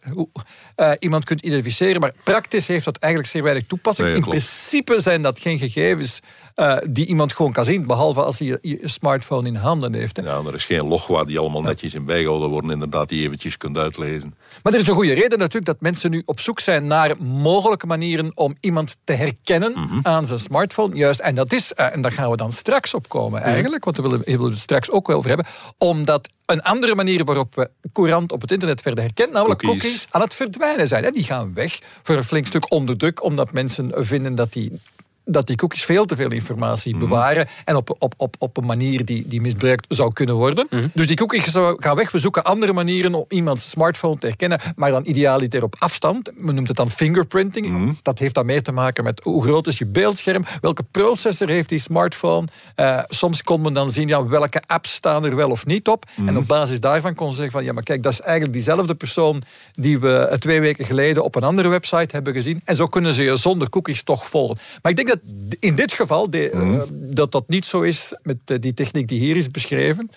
eh, 0.75 0.91
iemand 0.99 1.23
kunt 1.25 1.41
identificeren. 1.41 2.01
Maar 2.01 2.13
praktisch 2.23 2.67
heeft 2.67 2.85
dat 2.85 2.97
eigenlijk 2.97 3.31
zeer 3.33 3.43
weinig 3.43 3.65
toepassing. 3.67 4.07
Nee, 4.07 4.15
In 4.17 4.23
klopt. 4.23 4.37
principe 4.37 5.01
zijn 5.01 5.21
dat 5.21 5.39
geen 5.39 5.57
gegevens 5.59 6.19
eh, 6.55 6.77
die 6.89 7.05
iemand 7.05 7.33
gewoon 7.33 7.51
kan 7.51 7.65
zien. 7.65 7.85
Behalve 7.85 8.23
als 8.23 8.39
hij 8.39 8.47
je, 8.47 8.57
je 8.61 8.79
smartphone 8.87 9.47
in 9.47 9.55
handen 9.55 9.93
heeft. 9.93 10.17
hè. 10.17 10.23
Ja, 10.23 10.41
er 10.47 10.53
is 10.53 10.65
geen 10.65 10.87
log 10.87 11.07
waar 11.07 11.25
die 11.25 11.39
allemaal 11.39 11.61
netjes 11.61 11.93
in 11.93 12.05
bijgehouden 12.05 12.49
worden, 12.49 12.71
inderdaad, 12.71 13.09
die 13.09 13.19
je 13.19 13.25
eventjes 13.25 13.57
kunt 13.57 13.77
uitlezen. 13.77 14.35
Maar 14.63 14.73
er 14.73 14.79
is 14.79 14.87
een 14.87 14.95
goede 14.95 15.13
reden 15.13 15.37
natuurlijk 15.39 15.65
dat 15.65 15.81
mensen 15.81 16.11
nu 16.11 16.21
op 16.25 16.39
zoek 16.39 16.59
zijn 16.59 16.87
naar 16.87 17.15
mogelijke 17.23 17.87
manieren 17.87 18.31
om 18.35 18.55
iemand 18.59 18.95
te 19.03 19.13
herkennen 19.13 19.71
Mhm. 19.71 19.99
aan 20.01 20.25
zijn 20.25 20.39
smartphone. 20.39 20.95
Juist, 20.95 21.19
en 21.19 21.35
dat 21.35 21.53
is, 21.53 21.73
eh, 21.73 21.93
en 21.93 22.01
daar 22.01 22.11
gaan 22.11 22.29
we 22.29 22.37
dan 22.37 22.51
straks 22.51 22.93
op 22.93 23.09
komen 23.09 23.39
Mhm. 23.39 23.49
eigenlijk, 23.49 23.83
want 23.83 23.95
daar 23.95 24.05
willen, 24.05 24.19
we- 24.19 24.31
willen 24.31 24.45
we 24.45 24.51
het 24.51 24.59
straks 24.59 24.89
ook 24.89 25.07
wel 25.07 25.17
over 25.17 25.29
hebben. 25.29 25.45
Omdat 25.77 26.29
een 26.45 26.61
andere 26.61 26.95
manier 26.95 27.23
waarop 27.25 27.55
we 27.55 27.69
courant 27.93 28.31
op 28.31 28.41
het 28.41 28.51
internet 28.51 28.81
werden 28.83 29.03
herkend, 29.03 29.31
namelijk 29.31 29.61
cookies, 29.61 29.81
Aan 30.09 30.21
het 30.21 30.33
verdwijnen 30.33 30.87
zijn. 30.87 31.13
Die 31.13 31.23
gaan 31.23 31.53
weg 31.53 31.79
voor 32.03 32.15
een 32.15 32.23
flink 32.23 32.45
stuk 32.45 32.71
onder 32.71 32.97
druk, 32.97 33.23
omdat 33.23 33.51
mensen 33.51 33.91
vinden 33.95 34.35
dat 34.35 34.53
die 34.53 34.81
dat 35.31 35.47
die 35.47 35.55
cookies 35.55 35.83
veel 35.83 36.05
te 36.05 36.15
veel 36.15 36.31
informatie 36.31 36.95
Mhm. 36.95 37.03
bewaren 37.03 37.47
en 37.65 37.75
op, 37.75 37.95
op, 37.99 38.13
op, 38.17 38.35
op 38.39 38.57
een 38.57 38.65
manier 38.65 39.05
die, 39.05 39.27
die 39.27 39.41
misbruikt 39.41 39.85
zou 39.89 40.13
kunnen 40.13 40.35
worden. 40.35 40.67
Mhm. 40.69 40.87
Dus 40.93 41.07
die 41.07 41.15
cookies 41.15 41.55
gaan 41.77 41.95
weg. 41.95 42.11
We 42.11 42.17
zoeken 42.19 42.43
andere 42.43 42.73
manieren 42.73 43.13
om 43.13 43.25
iemands 43.29 43.69
smartphone 43.69 44.17
te 44.17 44.27
herkennen, 44.27 44.59
maar 44.75 44.91
dan 44.91 45.05
idealiter 45.05 45.63
op 45.63 45.75
afstand. 45.79 46.31
Men 46.35 46.55
noemt 46.55 46.67
het 46.67 46.77
dan 46.77 46.91
fingerprinting. 46.91 47.67
Mhm. 47.69 47.91
Dat 48.01 48.19
heeft 48.19 48.33
dan 48.33 48.45
meer 48.45 48.63
te 48.63 48.71
maken 48.71 49.03
met 49.03 49.23
hoe 49.23 49.43
groot 49.43 49.67
is 49.67 49.77
je 49.77 49.85
beeldscherm, 49.85 50.45
welke 50.61 50.83
processor 50.91 51.47
heeft 51.49 51.69
die 51.69 51.79
smartphone. 51.79 52.47
Eh, 52.75 52.99
soms 53.07 53.43
kon 53.43 53.61
men 53.61 53.73
dan 53.73 53.89
zien 53.91 54.07
ja, 54.07 54.25
welke 54.27 54.61
apps 54.65 54.93
staan 54.93 55.25
er 55.25 55.35
wel 55.35 55.49
of 55.49 55.65
niet 55.65 55.87
op. 55.87 56.05
En 56.27 56.37
op 56.37 56.47
basis 56.47 56.79
daarvan 56.79 57.15
kon 57.15 57.29
ze 57.29 57.35
zeggen 57.35 57.53
van 57.53 57.63
ja, 57.63 57.73
maar 57.73 57.83
kijk, 57.83 58.03
dat 58.03 58.11
is 58.13 58.21
eigenlijk 58.21 58.53
diezelfde 58.53 58.95
persoon 58.95 59.41
die 59.73 59.99
we 59.99 60.17
eh, 60.17 60.37
twee 60.37 60.59
weken 60.61 60.85
geleden 60.85 61.23
op 61.23 61.35
een 61.35 61.43
andere 61.43 61.67
website 61.67 62.15
hebben 62.15 62.33
gezien. 62.33 62.61
En 62.65 62.75
zo 62.75 62.87
kunnen 62.87 63.13
ze 63.13 63.23
je 63.23 63.37
zonder 63.37 63.69
cookies 63.69 64.03
toch 64.03 64.29
volgen. 64.29 64.57
Maar 64.81 64.91
ik 64.91 64.97
denk 64.97 65.07
dat 65.07 65.19
in 65.59 65.75
dit 65.75 65.93
geval 65.93 66.29
de, 66.29 66.49
eh, 66.49 66.81
dat 66.91 67.31
dat 67.31 67.47
niet 67.47 67.65
zo 67.65 67.81
is 67.81 68.15
met 68.21 68.37
eh, 68.45 68.57
die 68.59 68.73
techniek 68.73 69.07
die 69.07 69.19
hier 69.19 69.35
is 69.35 69.51
beschreven. 69.51 70.09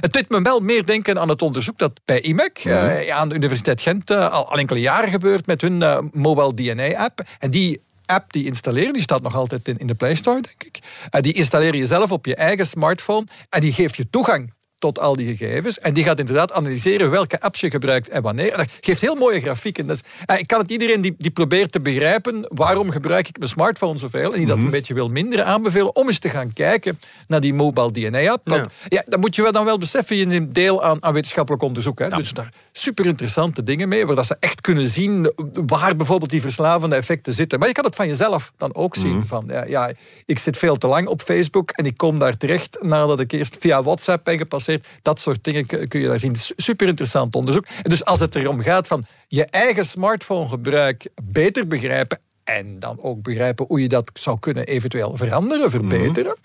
Het 0.00 0.12
deed 0.12 0.28
me 0.28 0.42
wel 0.42 0.60
meer 0.60 0.86
denken 0.86 1.18
aan 1.18 1.28
het 1.28 1.42
onderzoek 1.42 1.78
dat 1.78 2.00
bij 2.04 2.20
IMEC 2.20 2.58
eh, 2.58 3.06
ja, 3.06 3.16
aan 3.16 3.28
de 3.28 3.34
Universiteit 3.34 3.80
Gent 3.80 4.10
eh, 4.10 4.32
al, 4.32 4.50
al 4.50 4.58
enkele 4.58 4.80
jaren 4.80 5.10
gebeurt 5.10 5.46
met 5.46 5.60
hun 5.60 5.82
eh, 5.82 5.98
mobile 6.12 6.54
DNA-app. 6.54 7.22
En 7.38 7.50
die 7.50 7.80
app 8.04 8.32
die 8.32 8.44
installeren, 8.44 8.92
die 8.92 9.02
staat 9.02 9.22
nog 9.22 9.34
altijd 9.34 9.68
in, 9.68 9.78
in 9.78 9.86
de 9.86 9.94
Play 9.94 10.14
Store, 10.14 10.40
denk 10.40 10.62
ik. 10.64 10.78
Eh, 11.10 11.20
die 11.20 11.32
installeer 11.32 11.74
je 11.74 11.86
zelf 11.86 12.12
op 12.12 12.26
je 12.26 12.34
eigen 12.34 12.66
smartphone 12.66 13.26
en 13.50 13.60
die 13.60 13.72
geeft 13.72 13.96
je 13.96 14.10
toegang 14.10 14.52
tot 14.78 14.98
al 14.98 15.16
die 15.16 15.36
gegevens. 15.36 15.78
En 15.78 15.94
die 15.94 16.04
gaat 16.04 16.18
inderdaad 16.18 16.52
analyseren 16.52 17.10
welke 17.10 17.40
apps 17.40 17.60
je 17.60 17.70
gebruikt 17.70 18.08
en 18.08 18.22
wanneer. 18.22 18.52
En 18.52 18.58
dat 18.58 18.66
geeft 18.80 19.00
heel 19.00 19.14
mooie 19.14 19.40
grafieken. 19.40 19.86
Dus, 19.86 20.00
ik 20.38 20.46
kan 20.46 20.60
het 20.60 20.70
iedereen 20.70 21.00
die, 21.00 21.14
die 21.18 21.30
probeert 21.30 21.72
te 21.72 21.80
begrijpen 21.80 22.46
waarom 22.54 22.90
gebruik 22.90 23.28
ik 23.28 23.38
mijn 23.38 23.50
smartphone 23.50 23.98
zoveel 23.98 24.32
en 24.32 24.38
die 24.38 24.46
dat 24.46 24.56
een 24.56 24.70
beetje 24.70 24.94
wil 24.94 25.08
minderen 25.08 25.46
aanbevelen 25.46 25.96
om 25.96 26.06
eens 26.06 26.18
te 26.18 26.30
gaan 26.30 26.52
kijken 26.52 27.00
naar 27.26 27.40
die 27.40 27.54
mobile 27.54 27.92
DNA-app. 27.92 28.48
Want 28.48 28.66
ja. 28.88 29.02
dan 29.06 29.20
moet 29.20 29.34
je 29.34 29.42
wel 29.42 29.52
dan 29.52 29.64
wel 29.64 29.78
beseffen, 29.78 30.16
je 30.16 30.26
neemt 30.26 30.54
deel 30.54 30.82
aan, 30.82 31.02
aan 31.02 31.12
wetenschappelijk 31.12 31.62
onderzoek. 31.62 31.98
Hè? 31.98 32.08
Dus 32.08 32.32
daar 32.32 32.52
super 32.72 33.06
interessante 33.06 33.62
dingen 33.62 33.88
mee, 33.88 34.06
waar 34.06 34.16
dat 34.16 34.26
ze 34.26 34.36
echt 34.40 34.60
kunnen 34.60 34.88
zien 34.88 35.32
waar 35.66 35.96
bijvoorbeeld 35.96 36.30
die 36.30 36.40
verslavende 36.40 36.96
effecten 36.96 37.32
zitten. 37.32 37.58
Maar 37.58 37.68
je 37.68 37.74
kan 37.74 37.84
het 37.84 37.94
van 37.94 38.06
jezelf 38.06 38.52
dan 38.56 38.74
ook 38.74 38.94
zien. 38.94 39.26
Van, 39.26 39.44
ja, 39.48 39.64
ja, 39.64 39.90
ik 40.24 40.38
zit 40.38 40.56
veel 40.56 40.76
te 40.76 40.86
lang 40.86 41.06
op 41.08 41.22
Facebook 41.22 41.70
en 41.70 41.86
ik 41.86 41.96
kom 41.96 42.18
daar 42.18 42.36
terecht 42.36 42.78
nadat 42.80 43.20
ik 43.20 43.32
eerst 43.32 43.56
via 43.60 43.82
WhatsApp 43.82 44.24
ben 44.24 44.38
gepasseerd. 44.38 44.67
Dat 45.02 45.20
soort 45.20 45.44
dingen 45.44 45.66
kun 45.66 46.00
je 46.00 46.08
daar 46.08 46.18
zien. 46.18 46.30
Het 46.32 46.40
is 46.40 46.52
Super 46.64 46.86
interessant 46.86 47.34
onderzoek. 47.34 47.66
Dus 47.82 48.04
als 48.04 48.20
het 48.20 48.34
erom 48.34 48.60
gaat 48.60 48.86
van 48.86 49.04
je 49.28 49.44
eigen 49.44 49.84
smartphonegebruik 49.86 51.08
beter 51.24 51.66
begrijpen 51.66 52.18
en 52.44 52.78
dan 52.78 52.98
ook 53.00 53.22
begrijpen 53.22 53.64
hoe 53.68 53.80
je 53.82 53.88
dat 53.88 54.10
zou 54.14 54.38
kunnen 54.38 54.66
eventueel 54.66 55.16
veranderen, 55.16 55.70
verbeteren, 55.70 56.36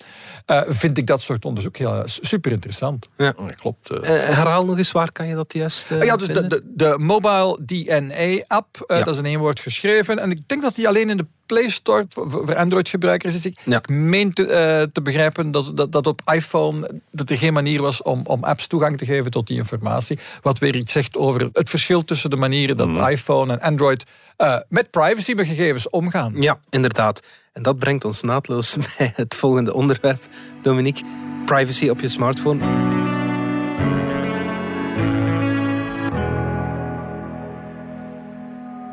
eh, 0.45 0.61
vind 0.67 0.97
ik 0.97 1.07
dat 1.07 1.21
soort 1.21 1.45
onderzoek 1.45 1.77
heel, 1.77 2.01
super 2.05 2.51
interessant. 2.51 3.09
Ja. 3.17 3.33
Ja, 3.37 3.51
klopt. 3.55 3.89
eh. 3.89 3.97
Eh, 3.97 4.35
herhaal 4.35 4.65
nog 4.65 4.77
eens, 4.77 4.91
waar 4.91 5.11
kan 5.11 5.27
je 5.27 5.35
dat 5.35 5.53
juist 5.53 5.91
Ah 5.91 6.03
ja, 6.03 6.15
dus 6.15 6.27
de, 6.27 6.47
de, 6.47 6.61
de 6.65 6.95
mobile 6.97 7.59
DNA-app, 7.65 8.83
Ja. 8.87 9.03
dat 9.03 9.13
is 9.13 9.17
in 9.17 9.25
één 9.25 9.39
woord 9.39 9.59
geschreven. 9.59 10.19
En 10.19 10.31
ik 10.31 10.47
denk 10.47 10.61
dat 10.61 10.75
die 10.75 10.87
alleen 10.87 11.09
in 11.09 11.17
de 11.17 11.25
Play 11.45 11.67
Store 11.69 12.05
voor, 12.09 12.55
Android-gebruikers 12.55 13.33
is. 13.35 13.45
Ik, 13.45 13.57
Ja. 13.65 13.77
ik 13.77 13.89
meen 13.89 14.33
te, 14.33 14.45
eh, 14.47 14.81
te 14.91 15.01
begrijpen 15.01 15.51
dat, 15.51 15.77
dat, 15.77 15.91
dat 15.91 16.07
op 16.07 16.21
iPhone 16.33 17.01
dat 17.11 17.29
er 17.29 17.37
geen 17.37 17.53
manier 17.53 17.81
was 17.81 18.01
om, 18.01 18.21
om 18.25 18.43
apps 18.43 18.67
toegang 18.67 18.97
te 18.97 19.05
geven 19.05 19.31
tot 19.31 19.47
die 19.47 19.57
informatie. 19.57 20.19
Wat 20.41 20.59
weer 20.59 20.75
iets 20.75 20.91
zegt 20.91 21.17
over 21.17 21.49
het 21.53 21.69
verschil 21.69 22.03
tussen 22.05 22.29
de 22.29 22.35
manieren 22.35 22.77
dat 22.77 22.87
Mhm. 22.87 23.09
iPhone 23.09 23.53
en 23.53 23.59
Android 23.59 24.05
eh, 24.37 24.57
met 24.69 24.91
privacygegevens 24.91 25.89
omgaan. 25.89 26.33
Ja, 26.41 26.59
inderdaad. 26.69 27.21
En 27.53 27.63
dat 27.63 27.79
brengt 27.79 28.05
ons 28.05 28.21
naadloos 28.21 28.75
bij 28.97 29.13
het 29.15 29.35
volgende 29.35 29.73
onderwerp, 29.73 30.27
Dominique. 30.61 31.03
Privacy 31.45 31.89
op 31.89 31.99
je 31.99 32.07
smartphone. 32.07 32.91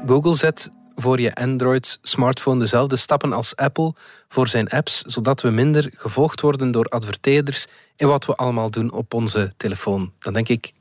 Google 0.07 0.35
zet 0.35 0.71
voor 1.01 1.21
je 1.21 1.35
Android-smartphone 1.35 2.61
dezelfde 2.61 2.97
stappen 2.97 3.33
als 3.33 3.57
Apple 3.57 3.95
voor 4.29 4.49
zijn 4.49 4.69
apps, 4.69 5.01
zodat 5.01 5.41
we 5.41 5.51
minder 5.51 5.91
gevolgd 5.97 6.41
worden 6.41 6.71
door 6.71 6.85
adverteerders 6.85 7.67
in 7.97 8.09
wat 8.09 8.27
we 8.27 8.35
allemaal 8.35 8.71
doen 8.71 8.93
op 8.93 9.15
onze 9.15 9.53
telefoon. 9.57 10.13
Dan 10.19 10.33
denk 10.33 10.49
ik 10.49 10.73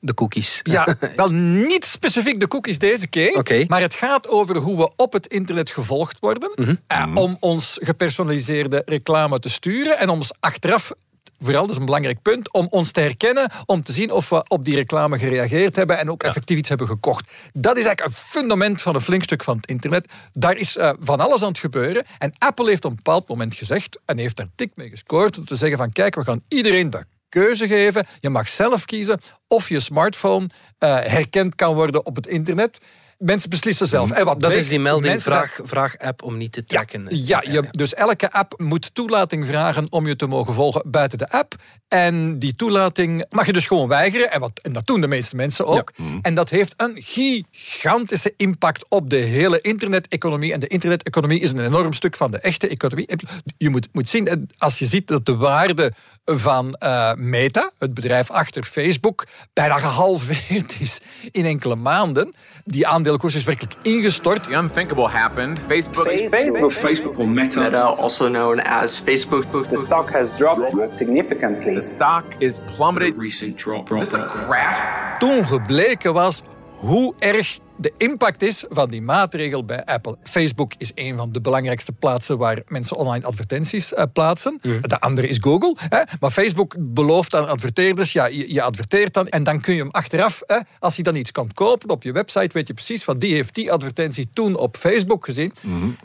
de 0.00 0.14
cookies. 0.14 0.60
Ja, 0.62 0.96
wel 1.16 1.30
niet 1.30 1.84
specifiek 1.84 2.40
de 2.40 2.48
cookies 2.48 2.78
deze 2.78 3.06
keer. 3.06 3.36
Oké. 3.36 3.64
Maar 3.68 3.80
het 3.80 3.94
gaat 3.94 4.28
over 4.28 4.56
hoe 4.56 4.76
we 4.76 4.90
op 4.96 5.12
het 5.12 5.26
internet 5.26 5.70
gevolgd 5.70 6.18
worden. 6.20 6.78
eh, 6.86 7.10
om 7.14 7.36
ons 7.40 7.78
gepersonaliseerde 7.82 8.82
reclame 8.86 9.38
te 9.38 9.48
sturen. 9.48 9.98
En 9.98 10.08
om 10.08 10.18
ons 10.18 10.32
achteraf, 10.40 10.92
vooral 11.38 11.62
dat 11.62 11.70
is 11.70 11.76
een 11.76 11.84
belangrijk 11.84 12.22
punt, 12.22 12.52
om 12.52 12.66
ons 12.70 12.90
te 12.90 13.00
herkennen. 13.00 13.50
Om 13.66 13.82
te 13.82 13.92
zien 13.92 14.10
of 14.10 14.28
we 14.28 14.44
op 14.48 14.64
die 14.64 14.74
reclame 14.74 15.18
gereageerd 15.18 15.76
hebben. 15.76 15.98
En 15.98 16.10
ook 16.10 16.22
effectief 16.22 16.58
iets 16.58 16.68
hebben 16.68 16.86
gekocht. 16.86 17.30
Dat 17.52 17.76
is 17.76 17.84
eigenlijk 17.84 18.16
een 18.16 18.22
fundament 18.22 18.82
van 18.82 18.94
een 18.94 19.00
flink 19.00 19.22
stuk 19.22 19.44
van 19.44 19.56
het 19.56 19.66
internet. 19.66 20.12
Daar 20.32 20.56
is 20.56 20.76
eh, 20.76 20.92
van 21.00 21.20
alles 21.20 21.42
aan 21.42 21.48
het 21.48 21.58
gebeuren. 21.58 22.04
En 22.18 22.32
Apple 22.38 22.68
heeft 22.68 22.84
op 22.84 22.90
een 22.90 22.96
bepaald 22.96 23.28
moment 23.28 23.54
gezegd. 23.54 24.00
En 24.04 24.18
heeft 24.18 24.36
daar 24.36 24.48
tik 24.54 24.70
mee 24.74 24.90
gescoord. 24.90 25.38
Om 25.38 25.44
te 25.44 25.54
zeggen 25.54 25.78
van 25.78 25.92
kijk, 25.92 26.14
we 26.14 26.24
gaan 26.24 26.42
iedereen 26.48 26.90
de 26.90 27.04
keuze 27.28 27.66
geven. 27.66 28.06
Je 28.20 28.30
mag 28.30 28.48
zelf 28.48 28.84
kiezen 28.84 29.20
of 29.48 29.68
je 29.68 29.80
smartphone 29.80 30.48
eh, 30.78 30.98
herkend 30.98 31.54
kan 31.54 31.74
worden 31.74 32.06
op 32.06 32.16
het 32.16 32.26
internet. 32.26 32.78
Mensen 33.18 33.50
beslissen 33.50 33.86
zelf. 33.86 34.10
En 34.10 34.24
wat 34.24 34.40
Dat 34.40 34.54
is 34.54 34.68
die 34.68 34.78
melding, 34.80 35.12
mensen 35.12 35.32
vraag, 35.32 35.60
vraag 35.62 35.98
app 35.98 36.22
om 36.22 36.36
niet 36.36 36.52
te 36.52 36.62
ja, 36.66 36.74
tracken. 36.74 37.06
ja, 37.10 37.42
je, 37.50 37.64
dus 37.70 37.94
elke 37.94 38.32
app 38.32 38.54
moet 38.56 38.94
toelating 38.94 39.46
vragen 39.46 39.86
om 39.92 40.06
je 40.06 40.16
te 40.16 40.26
mogen 40.26 40.54
volgen 40.54 40.90
buiten 40.90 41.18
de 41.18 41.30
app. 41.30 41.54
En 41.88 42.38
die 42.38 42.56
toelating 42.56 43.24
mag 43.30 43.46
je 43.46 43.52
dus 43.52 43.66
gewoon 43.66 43.88
weigeren. 43.88 44.30
En, 44.30 44.40
wat, 44.40 44.60
en 44.62 44.72
dat 44.72 44.86
doen 44.86 45.00
de 45.00 45.08
meeste 45.08 45.36
mensen 45.36 45.66
ook. 45.66 45.92
En 46.22 46.34
dat 46.34 46.50
heeft 46.50 46.74
een 46.76 46.92
gigantische 47.02 48.34
impact 48.36 48.84
op 48.88 49.10
de 49.10 49.16
hele 49.16 49.60
internet-economie. 49.60 50.52
En 50.52 50.60
de 50.60 50.66
internet-economie 50.66 51.40
is 51.40 51.50
een 51.50 51.64
enorm 51.64 51.92
stuk 51.92 52.16
van 52.16 52.30
de 52.30 52.38
echte 52.38 52.68
economie. 52.68 53.08
Je 53.56 53.70
moet, 53.70 53.88
moet 53.92 54.08
zien, 54.08 54.48
als 54.58 54.78
je 54.78 54.86
ziet 54.86 55.06
dat 55.06 55.26
de 55.26 55.36
waarde 55.36 55.92
van 56.24 56.74
eh, 56.74 57.14
Meta, 57.14 57.70
het 57.78 57.94
bedrijf 57.94 58.30
achter 58.30 58.64
Facebook, 58.64 59.26
bijna 59.52 59.78
gehalveerd 59.78 60.76
is 60.80 61.00
in 61.30 61.44
enkele 61.44 61.76
maanden. 61.76 62.34
Die 62.64 62.86
aandelenkoers 63.08 63.34
is 63.34 63.44
werkelijk 63.44 63.74
ingestort. 63.82 64.42
The 64.42 64.56
unthinkable 64.56 65.08
happened. 65.08 65.58
Facebook. 65.66 66.08
Facebook, 66.30 66.72
Facebook 66.72 67.18
or 67.18 67.28
Meta. 67.28 67.60
Meta, 67.60 67.82
also 67.82 68.28
known 68.28 68.60
as 68.60 69.00
Facebook. 69.00 69.68
The 69.68 69.82
stock 69.84 70.10
has 70.10 70.36
dropped 70.36 70.96
significantly. 70.96 71.74
The 71.74 71.82
stock 71.82 72.24
is 72.38 72.58
plummeted. 72.76 73.16
Recent 73.16 73.56
drop. 73.58 73.90
Is 73.92 73.98
this 73.98 74.14
a 74.14 74.26
crash? 74.26 75.06
toen 75.18 75.46
gebleken 75.46 76.12
was 76.12 76.42
hoe 76.76 77.14
erg 77.18 77.58
de 77.78 77.92
impact 77.96 78.42
is 78.42 78.64
van 78.68 78.90
die 78.90 79.02
maatregel 79.02 79.64
bij 79.64 79.84
Apple. 79.84 80.16
Facebook 80.22 80.72
is 80.76 80.92
een 80.94 81.16
van 81.16 81.32
de 81.32 81.40
belangrijkste 81.40 81.92
plaatsen 81.92 82.38
waar 82.38 82.62
mensen 82.66 82.96
online 82.96 83.24
advertenties 83.24 83.94
eh, 83.94 84.04
plaatsen. 84.12 84.58
De 84.80 85.00
andere 85.00 85.28
is 85.28 85.38
Google. 85.40 85.76
Hè. 85.88 86.02
Maar 86.20 86.30
Facebook 86.30 86.74
belooft 86.78 87.34
aan 87.34 87.48
adverteerders, 87.48 88.12
ja, 88.12 88.26
je, 88.26 88.52
je 88.52 88.62
adverteert 88.62 89.14
dan 89.14 89.28
en 89.28 89.42
dan 89.42 89.60
kun 89.60 89.74
je 89.74 89.80
hem 89.80 89.90
achteraf, 89.90 90.42
hè, 90.46 90.58
als 90.78 90.96
je 90.96 91.02
dan 91.02 91.14
iets 91.14 91.32
kan 91.32 91.50
kopen 91.54 91.90
op 91.90 92.02
je 92.02 92.12
website, 92.12 92.50
weet 92.52 92.66
je 92.66 92.74
precies 92.74 93.04
van 93.04 93.18
die 93.18 93.34
heeft 93.34 93.54
die 93.54 93.72
advertentie 93.72 94.28
toen 94.32 94.56
op 94.56 94.76
Facebook 94.76 95.24
gezien. 95.24 95.52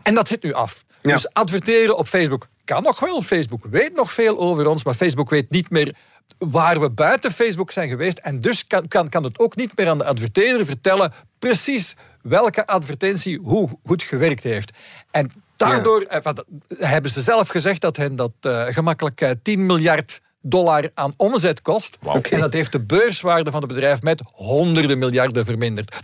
En 0.04 0.14
dat 0.14 0.28
zit 0.28 0.44
nu 0.44 0.54
af. 0.54 0.84
Ja. 1.02 1.14
Dus 1.14 1.34
adverteren 1.34 1.98
op 1.98 2.08
Facebook 2.08 2.48
kan 2.66 2.84
nog 2.84 3.00
wel. 3.00 3.22
Facebook 3.22 3.66
weet 3.70 3.96
nog 3.96 4.12
veel 4.12 4.38
over 4.38 4.68
ons, 4.68 4.84
maar 4.84 4.94
Facebook 4.94 5.30
weet 5.30 5.50
niet 5.50 5.70
meer 5.70 5.96
waar 6.38 6.80
we 6.80 6.90
buiten 6.90 7.32
Facebook 7.32 7.72
zijn 7.72 7.90
geweest. 7.90 8.18
En 8.18 8.42
dus 8.42 8.68
kan, 8.68 8.88
kan, 8.88 9.10
kan 9.10 9.24
het 9.24 9.40
ook 9.40 9.56
niet 9.56 9.78
meer 9.78 9.90
aan 9.90 9.98
de 9.98 10.06
adverteerder 10.06 10.66
vertellen 10.66 11.14
precies 11.40 11.96
welke 12.22 12.68
advertentie 12.68 13.40
hoe 13.44 13.70
goed 13.86 14.04
gewerkt 14.04 14.44
heeft. 14.44 14.72
En 15.12 15.32
daardoor 15.56 16.02
eh, 16.02 16.34
hebben 16.78 17.12
ze 17.12 17.22
zelf 17.22 17.50
gezegd 17.50 17.82
dat 17.82 17.98
hen 17.98 18.16
dat 18.16 18.32
eh, 18.42 18.66
gemakkelijk 18.66 19.22
eh, 19.22 19.32
10 19.42 19.66
miljard 19.66 20.22
dollar 20.42 20.90
aan 20.94 21.14
omzet 21.18 21.62
kost. 21.62 21.98
En 22.30 22.40
dat 22.40 22.54
heeft 22.54 22.72
de 22.72 22.82
beurswaarde 22.82 23.52
van 23.52 23.62
het 23.62 23.70
bedrijf 23.70 24.02
met 24.02 24.22
honderden 24.32 24.98
miljarden 25.00 25.46
verminderd. 25.46 25.96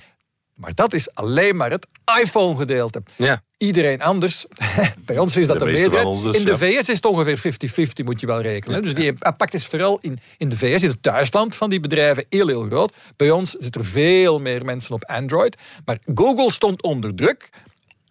Maar 0.54 0.74
dat 0.74 0.94
is 0.94 1.14
alleen 1.14 1.56
maar 1.56 1.72
het 1.72 1.88
iPhone-gedeelte. 2.18 3.04
Ja. 3.16 3.44
Iedereen 3.58 4.02
anders. 4.02 4.46
Bij 5.06 5.18
ons 5.18 5.36
is 5.38 5.48
dat 5.48 5.60
De 5.60 5.66
meerderheid. 5.66 6.06
ons 6.06 6.24
dus, 6.24 6.38
in 6.38 6.46
de 6.46 6.52
ja. 6.52 6.58
VS 6.58 6.90
is 6.90 6.96
het 6.96 7.06
ongeveer 7.06 7.38
50-50, 7.38 8.06
moet 8.06 8.20
je 8.20 8.28
wel 8.28 8.42
rekenen. 8.42 8.84
Dus 8.84 8.94
die 8.94 9.06
impact 9.06 9.54
is 9.54 9.66
vooral 9.66 9.98
in, 10.02 10.20
in 10.38 10.50
de 10.50 10.58
VS, 10.58 10.84
in 10.84 10.90
het 10.90 11.04
thuisland 11.04 11.56
van 11.56 11.70
die 11.70 11.80
bedrijven, 11.80 12.26
heel, 12.30 12.48
heel 12.48 12.64
groot. 12.64 12.94
Bij 13.16 13.32
ons 13.32 13.52
zitten 13.52 13.82
er 13.82 13.88
veel 13.88 14.40
meer 14.40 14.66
mensen 14.66 14.96
op 14.96 15.06
Android. 15.06 15.58
Maar 15.86 16.00
Google 16.14 16.52
stond 16.52 16.84
onder 16.84 17.16
druk 17.16 17.50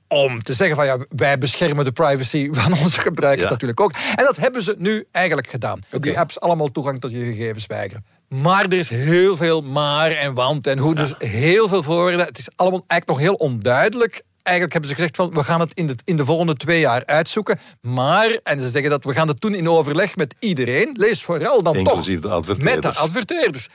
om 0.09 0.43
te 0.43 0.55
zeggen 0.55 0.77
van 0.77 0.87
ja, 0.87 0.99
wij 1.09 1.39
beschermen 1.39 1.85
de 1.85 1.93
privacy 1.93 2.49
van 2.53 2.73
onze 2.79 3.01
gebruikers 3.01 3.45
Ja. 3.47 3.53
natuurlijk 3.53 3.81
ook. 3.81 3.93
En 4.15 4.25
dat 4.25 4.37
hebben 4.37 4.63
ze 4.63 4.75
nu 4.79 5.05
eigenlijk 5.13 5.49
gedaan. 5.49 5.81
Die 6.01 6.19
apps 6.19 6.41
allemaal 6.41 6.69
toegang 6.73 7.01
tot 7.01 7.11
je 7.11 7.25
gegevens 7.25 7.67
weigeren. 7.67 8.05
Maar 8.29 8.65
er 8.65 8.73
is 8.79 8.89
heel 8.89 9.37
veel 9.37 9.61
maar 9.61 10.11
en 10.11 10.35
want 10.35 10.67
en 10.67 10.79
hoe. 10.79 10.95
Dus 10.95 11.15
heel 11.19 11.69
veel 11.69 11.83
voorwaarden. 11.83 12.27
Het 12.27 12.39
is 12.39 12.49
allemaal 12.57 12.85
eigenlijk 12.87 13.21
nog 13.21 13.29
heel 13.29 13.47
onduidelijk. 13.49 14.23
Eigenlijk 14.43 14.73
hebben 14.73 14.91
ze 14.91 14.97
gezegd 14.97 15.17
van 15.17 15.31
we 15.35 15.45
gaan 15.45 15.61
het 15.61 15.75
in 15.75 15.87
de, 15.87 15.95
in 16.05 16.17
de 16.17 16.25
volgende 16.25 16.55
twee 16.55 16.81
jaar 16.81 17.03
uitzoeken. 17.07 17.59
Maar, 17.81 18.39
en 18.43 18.61
ze 18.61 18.69
zeggen 18.71 18.91
dat 18.91 19.05
we 19.05 19.13
gaan 19.13 19.29
het 19.29 19.41
doen 19.41 19.55
in 19.55 19.69
overleg 19.69 20.17
met 20.17 20.35
iedereen. 20.39 20.91
Lees 20.93 21.23
vooral 21.23 21.63
dan 21.63 21.77
Inclusief 21.77 22.21
toch 22.21 22.31
de 22.31 22.37
adverteerders. 22.37 22.75
met 22.85 22.95
de 22.95 23.01
adverteerders. 23.01 23.69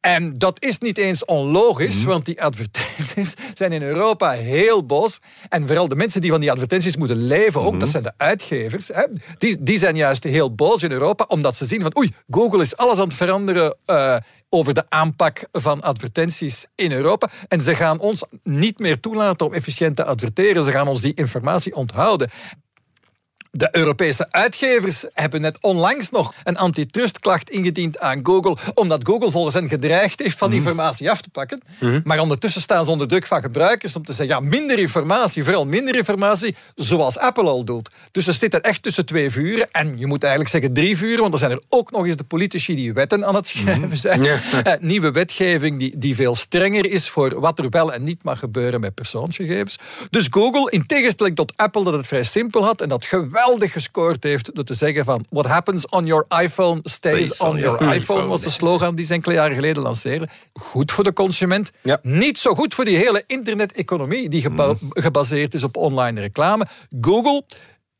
En 0.00 0.34
dat 0.38 0.62
is 0.62 0.78
niet 0.78 0.98
eens 0.98 1.24
onlogisch, 1.24 1.98
Mhm. 1.98 2.06
want 2.08 2.24
die 2.24 2.42
adverteerders 2.42 3.34
zijn 3.54 3.72
in 3.72 3.82
Europa 3.82 4.30
heel 4.30 4.86
boos. 4.86 5.18
En 5.48 5.66
vooral 5.66 5.88
de 5.88 5.94
mensen 5.96 6.20
die 6.20 6.30
van 6.30 6.40
die 6.40 6.50
advertenties 6.50 6.96
moeten 6.96 7.26
leven, 7.26 7.60
ook, 7.60 7.70
Mhm. 7.70 7.78
dat 7.80 7.88
zijn 7.88 8.02
de 8.02 8.12
uitgevers, 8.16 8.88
hè, 8.88 9.06
die, 9.38 9.56
die 9.62 9.78
zijn 9.78 9.96
juist 9.96 10.24
heel 10.24 10.54
boos 10.54 10.82
in 10.82 10.90
Europa, 10.92 11.24
omdat 11.28 11.56
ze 11.56 11.64
zien 11.64 11.82
van 11.82 11.96
oei, 11.98 12.12
Google 12.30 12.62
is 12.62 12.76
alles 12.76 12.98
aan 12.98 13.08
het 13.08 13.16
veranderen 13.16 13.76
eh, 13.86 14.16
over 14.48 14.74
de 14.74 14.84
aanpak 14.88 15.42
van 15.52 15.80
advertenties 15.80 16.66
in 16.74 16.92
Europa. 16.92 17.28
En 17.48 17.60
ze 17.60 17.74
gaan 17.74 17.98
ons 18.00 18.24
niet 18.42 18.78
meer 18.78 19.00
toelaten 19.00 19.46
om 19.46 19.52
efficiënt 19.52 19.96
te 19.96 20.04
adverteren. 20.04 20.62
Ze 20.62 20.70
gaan 20.72 20.88
ons 20.88 21.00
die 21.00 21.14
informatie 21.14 21.74
onthouden. 21.74 22.30
De 23.52 23.68
Europese 23.70 24.26
uitgevers 24.30 25.04
hebben 25.14 25.40
net 25.40 25.58
onlangs 25.60 26.10
nog 26.10 26.34
een 26.44 26.56
antitrustklacht 26.56 27.50
ingediend 27.50 27.98
aan 27.98 28.20
Google, 28.22 28.56
omdat 28.74 29.00
Google 29.04 29.30
volgens 29.30 29.54
hen 29.54 29.68
gedreigd 29.68 30.20
heeft 30.20 30.38
van 30.38 30.52
informatie 30.52 31.10
af 31.10 31.20
te 31.20 31.28
pakken. 31.28 31.62
Maar 32.04 32.18
ondertussen 32.18 32.60
staan 32.60 32.84
ze 32.84 32.90
onder 32.90 33.08
druk 33.08 33.26
van 33.26 33.40
gebruikers 33.40 33.96
om 33.96 34.04
te 34.04 34.12
zeggen, 34.12 34.36
ja, 34.36 34.40
minder 34.40 34.78
informatie, 34.78 35.44
vooral 35.44 35.66
minder 35.66 35.96
informatie, 35.96 36.56
zoals 36.74 37.18
Apple 37.18 37.44
al 37.44 37.64
doet. 37.64 37.90
Dus 38.12 38.24
ze 38.24 38.32
zitten 38.32 38.60
echt 38.60 38.82
tussen 38.82 39.06
twee 39.06 39.30
vuren, 39.30 39.70
en 39.70 39.98
je 39.98 40.06
moet 40.06 40.22
eigenlijk 40.22 40.52
zeggen 40.52 40.72
drie 40.72 40.96
vuren, 40.96 41.20
want 41.20 41.32
er 41.32 41.38
zijn 41.38 41.50
er 41.50 41.62
ook 41.68 41.90
nog 41.90 42.06
eens 42.06 42.16
de 42.16 42.24
politici 42.24 42.74
die 42.74 42.92
wetten 42.92 43.26
aan 43.26 43.34
het 43.34 43.48
schrijven 43.48 43.96
zijn. 43.96 44.18
Eh, 44.60 44.72
nieuwe 44.80 45.10
wetgeving 45.10 45.78
die, 45.78 45.98
die 45.98 46.14
veel 46.14 46.34
strenger 46.34 46.90
is 46.90 47.08
voor 47.08 47.40
wat 47.40 47.58
er 47.58 47.68
wel 47.68 47.92
en 47.92 48.02
niet 48.02 48.22
mag 48.22 48.38
gebeuren 48.38 48.80
met 48.80 48.94
persoonsgegevens. 48.94 49.78
Dus 50.10 50.26
Google, 50.30 50.70
in 50.70 50.86
tegenstelling 50.86 51.36
tot 51.36 51.52
Apple, 51.56 51.84
dat 51.84 51.92
het 51.92 52.06
vrij 52.06 52.22
simpel 52.22 52.64
had 52.64 52.80
en 52.80 52.88
dat 52.88 53.04
geweldig 53.04 53.39
gescoord 53.48 54.22
heeft 54.22 54.54
door 54.54 54.64
te 54.64 54.74
zeggen 54.74 55.04
van 55.04 55.24
what 55.30 55.46
happens 55.46 55.86
on 55.88 56.06
your 56.06 56.24
iPhone 56.42 56.80
stays 56.82 57.38
on 57.40 57.56
your 57.58 57.60
your 57.60 57.74
iPhone, 57.80 57.96
iPhone. 57.96 58.26
was 58.26 58.42
de 58.42 58.50
slogan 58.50 58.94
die 58.94 59.04
ze 59.04 59.12
enkele 59.14 59.34
jaren 59.34 59.54
geleden 59.54 59.82
lanceerden. 59.82 60.28
Goed 60.52 60.92
voor 60.92 61.04
de 61.04 61.12
consument, 61.12 61.70
Ja. 61.82 61.98
niet 62.02 62.38
zo 62.38 62.54
goed 62.54 62.74
voor 62.74 62.84
die 62.84 62.96
hele 62.96 63.24
internet-economie 63.26 64.28
die 64.28 64.40
geba- 64.42 64.66
Mm. 64.80 64.90
gebaseerd 64.90 65.54
is 65.54 65.62
op 65.62 65.76
online 65.76 66.20
reclame. 66.20 66.66
Google 67.00 67.42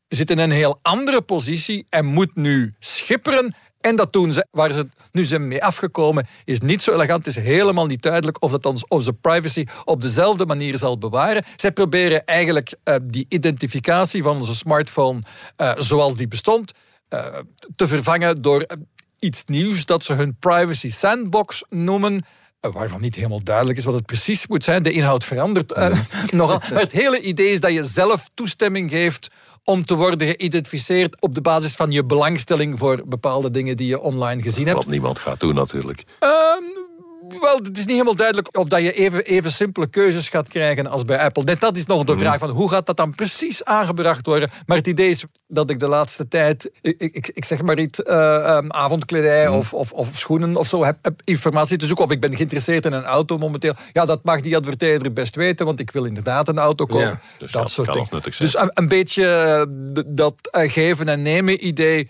zit 0.07 0.29
in 0.29 0.39
een 0.39 0.51
heel 0.51 0.79
andere 0.81 1.21
positie 1.21 1.85
en 1.89 2.05
moet 2.05 2.35
nu 2.35 2.75
schipperen. 2.79 3.55
En 3.81 3.95
dat 3.95 4.13
doen 4.13 4.33
ze. 4.33 4.47
Waar 4.51 4.73
ze 4.73 4.89
nu 5.11 5.25
zijn 5.25 5.47
mee 5.47 5.63
afgekomen 5.63 6.27
is 6.43 6.59
niet 6.59 6.81
zo 6.81 6.93
elegant. 6.93 7.25
Het 7.25 7.37
is 7.37 7.43
helemaal 7.43 7.85
niet 7.85 8.01
duidelijk 8.01 8.43
of 8.43 8.51
dat 8.51 8.65
ons 8.65 8.87
onze 8.87 9.13
privacy 9.13 9.65
op 9.83 10.01
dezelfde 10.01 10.45
manier 10.45 10.77
zal 10.77 10.97
bewaren. 10.97 11.43
Zij 11.55 11.71
proberen 11.71 12.25
eigenlijk 12.25 12.73
eh, 12.83 12.95
die 13.03 13.25
identificatie 13.29 14.23
van 14.23 14.37
onze 14.37 14.55
smartphone 14.55 15.21
eh, 15.55 15.71
zoals 15.77 16.15
die 16.15 16.27
bestond 16.27 16.71
eh, 17.09 17.37
te 17.75 17.87
vervangen 17.87 18.41
door 18.41 18.65
iets 19.19 19.43
nieuws 19.45 19.85
dat 19.85 20.03
ze 20.03 20.13
hun 20.13 20.35
privacy 20.39 20.89
sandbox 20.89 21.63
noemen. 21.69 22.25
waarvan 22.59 23.01
niet 23.01 23.15
helemaal 23.15 23.43
duidelijk 23.43 23.77
is 23.77 23.85
wat 23.85 23.93
het 23.93 24.05
precies 24.05 24.47
moet 24.47 24.63
zijn. 24.63 24.83
De 24.83 24.91
inhoud 24.91 25.23
verandert 25.23 25.77
uh, 25.77 25.99
nogal. 26.31 26.61
Maar 26.71 26.81
het 26.81 26.91
hele 26.91 27.21
idee 27.21 27.51
is 27.51 27.59
dat 27.59 27.73
je 27.73 27.85
zelf 27.85 28.29
toestemming 28.33 28.89
geeft 28.89 29.29
om 29.63 29.85
te 29.85 29.95
worden 29.95 30.27
geïdentificeerd 30.27 31.21
op 31.21 31.35
de 31.35 31.41
basis 31.41 31.75
van 31.75 31.91
je 31.91 32.05
belangstelling 32.05 32.79
voor 32.79 33.01
bepaalde 33.05 33.51
dingen 33.51 33.77
die 33.77 33.87
je 33.87 33.99
online 33.99 34.41
gezien 34.41 34.65
hebt. 34.65 34.77
Wat 34.77 34.87
niemand 34.87 35.19
gaat 35.19 35.39
doen 35.39 35.55
natuurlijk. 35.55 36.03
Ehm, 36.19 36.63
wel, 37.39 37.57
het 37.57 37.77
is 37.77 37.85
niet 37.85 37.93
helemaal 37.93 38.15
duidelijk 38.15 38.57
of 38.57 38.67
dat 38.67 38.81
je 38.81 38.93
even, 38.93 39.25
even 39.25 39.51
simpele 39.51 39.87
keuzes 39.87 40.29
gaat 40.29 40.47
krijgen 40.47 40.87
als 40.87 41.05
bij 41.05 41.19
Apple. 41.19 41.43
Net 41.43 41.59
dat 41.59 41.77
is 41.77 41.85
nog 41.85 42.03
de 42.03 42.17
vraag 42.17 42.37
van 42.37 42.49
hoe 42.49 42.69
gaat 42.69 42.85
dat 42.85 42.97
dan 42.97 43.15
precies 43.15 43.63
aangebracht 43.63 44.25
worden. 44.25 44.49
Maar 44.65 44.77
het 44.77 44.87
idee 44.87 45.09
is 45.09 45.25
dat 45.47 45.69
ik 45.69 45.79
de 45.79 45.87
laatste 45.87 46.27
tijd, 46.27 46.71
ik, 46.81 46.95
ik, 46.97 47.31
ik 47.33 47.45
zeg 47.45 47.61
maar 47.61 47.79
iets, 47.79 47.99
uh, 47.99 48.57
um, 48.57 48.71
avondkledij 48.71 49.47
of, 49.47 49.73
of, 49.73 49.91
of, 49.91 50.09
schoenen 50.13 50.55
of 50.55 50.67
zo, 50.67 50.83
heb, 50.83 50.97
heb, 51.01 51.21
informatie 51.23 51.77
te 51.77 51.85
zoeken. 51.85 52.05
Of 52.05 52.11
ik 52.11 52.19
ben 52.19 52.35
geïnteresseerd 52.35 52.85
in 52.85 52.93
een 52.93 53.03
auto 53.03 53.37
momenteel. 53.37 53.73
Ja, 53.93 54.05
dat 54.05 54.23
mag 54.23 54.41
die 54.41 54.55
adverteerder 54.55 55.13
best 55.13 55.35
weten, 55.35 55.65
want 55.65 55.79
ik 55.79 55.91
wil 55.91 56.05
inderdaad 56.05 56.47
een 56.47 56.59
auto 56.59 56.85
kopen. 56.85 57.07
Ja, 57.07 57.19
dus 57.37 57.51
dat 57.51 57.71
soort 57.71 57.93
dingen. 57.93 58.21
Dus 58.37 58.57
een, 58.57 58.69
een 58.73 58.87
beetje 58.87 59.23
uh, 59.67 60.03
dat 60.07 60.35
uh, 60.51 60.71
geven 60.71 61.09
en 61.09 61.21
nemen 61.21 61.67
idee 61.67 62.09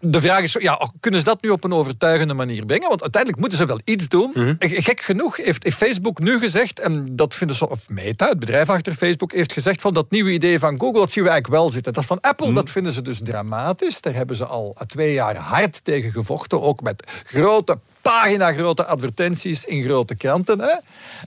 de 0.00 0.20
vraag 0.20 0.42
is, 0.42 0.52
ja, 0.52 0.90
kunnen 1.00 1.20
ze 1.20 1.26
dat 1.26 1.42
nu 1.42 1.48
op 1.48 1.64
een 1.64 1.72
overtuigende 1.72 2.34
manier 2.34 2.64
brengen? 2.64 2.88
Want 2.88 3.02
uiteindelijk 3.02 3.40
moeten 3.40 3.58
ze 3.58 3.66
wel 3.66 3.80
iets 3.84 4.08
doen. 4.08 4.30
Mm 4.34 4.42
-hmm. 4.42 4.56
Gek 4.58 5.00
genoeg 5.00 5.36
heeft, 5.36 5.74
Facebook 5.74 6.18
nu 6.18 6.38
gezegd, 6.38 6.80
en 6.80 7.16
dat 7.16 7.34
vinden 7.34 7.56
ze, 7.56 7.68
of 7.68 7.88
Meta, 7.88 8.28
het 8.28 8.38
bedrijf 8.38 8.70
achter 8.70 8.94
Facebook, 8.94 9.32
heeft 9.32 9.52
gezegd 9.52 9.80
van 9.80 9.94
dat 9.94 10.10
nieuwe 10.10 10.30
idee 10.30 10.58
van 10.58 10.80
Google, 10.80 11.00
dat 11.00 11.12
zien 11.12 11.24
we 11.24 11.30
eigenlijk 11.30 11.60
wel 11.62 11.70
zitten. 11.70 11.92
Dat 11.92 12.04
van 12.04 12.20
Apple, 12.20 12.46
mm 12.46 12.52
-hmm. 12.52 12.62
dat 12.62 12.70
vinden 12.70 12.92
ze 12.92 13.02
dus 13.02 13.20
dramatisch. 13.22 14.00
Daar 14.00 14.14
hebben 14.14 14.36
ze 14.36 14.44
al 14.44 14.76
twee 14.86 15.12
jaar 15.12 15.36
hard 15.36 15.84
tegen 15.84 16.12
gevochten, 16.12 16.62
ook 16.62 16.80
met 16.82 17.22
grote 17.24 17.78
pagina 18.02 18.52
grote 18.52 18.84
advertenties 18.84 19.64
in 19.64 19.82
grote 19.82 20.16
kranten. 20.16 20.60
Hè? 20.60 20.74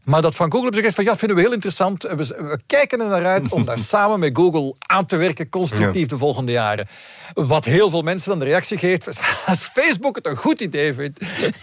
Maar 0.04 0.22
dat 0.22 0.36
van 0.36 0.52
Google 0.52 0.62
hebben 0.62 0.74
ze 0.74 0.88
gezegd 0.88 0.96
van 0.96 1.04
ja, 1.04 1.18
vinden 1.18 1.38
we 1.38 1.44
heel 1.44 1.54
interessant. 1.54 2.04
We, 2.04 2.16
we 2.16 2.60
kijken 2.66 3.02
er 3.02 3.08
naar 3.08 3.26
uit 3.26 3.50
om 3.50 3.66
daar 3.66 3.80
samen 3.94 4.20
met 4.20 4.38
Google 4.38 4.76
aan 4.80 5.06
te 5.06 5.16
werken, 5.16 5.50
constructief 5.50 6.02
ja. 6.02 6.08
de 6.08 6.18
volgende 6.18 6.52
jaren. 6.52 6.88
Wat 7.34 7.66
heel 7.66 7.90
veel 7.90 8.02
mensen 8.02 8.30
dan 8.30 8.40
de 8.40 8.46
reactie 8.46 8.78
geeft, 8.78 9.08
als 9.46 9.66
Facebook 9.66 10.16
het 10.16 10.26
een 10.26 10.38
goed 10.38 10.62
idee 10.62 10.94
vindt, 10.94 11.22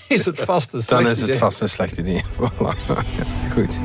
is 0.09 0.25
het 0.25 0.41
vast 0.41 0.73
een 0.73 0.83
slecht 0.83 1.01
idee. 1.01 1.15
Dan 1.15 1.25
is 1.25 1.31
het 1.31 1.39
vast 1.39 1.61
een 1.61 1.69
slecht 1.69 1.97
idee. 1.97 2.25
Voilà. 2.37 3.53
Goed. 3.53 3.83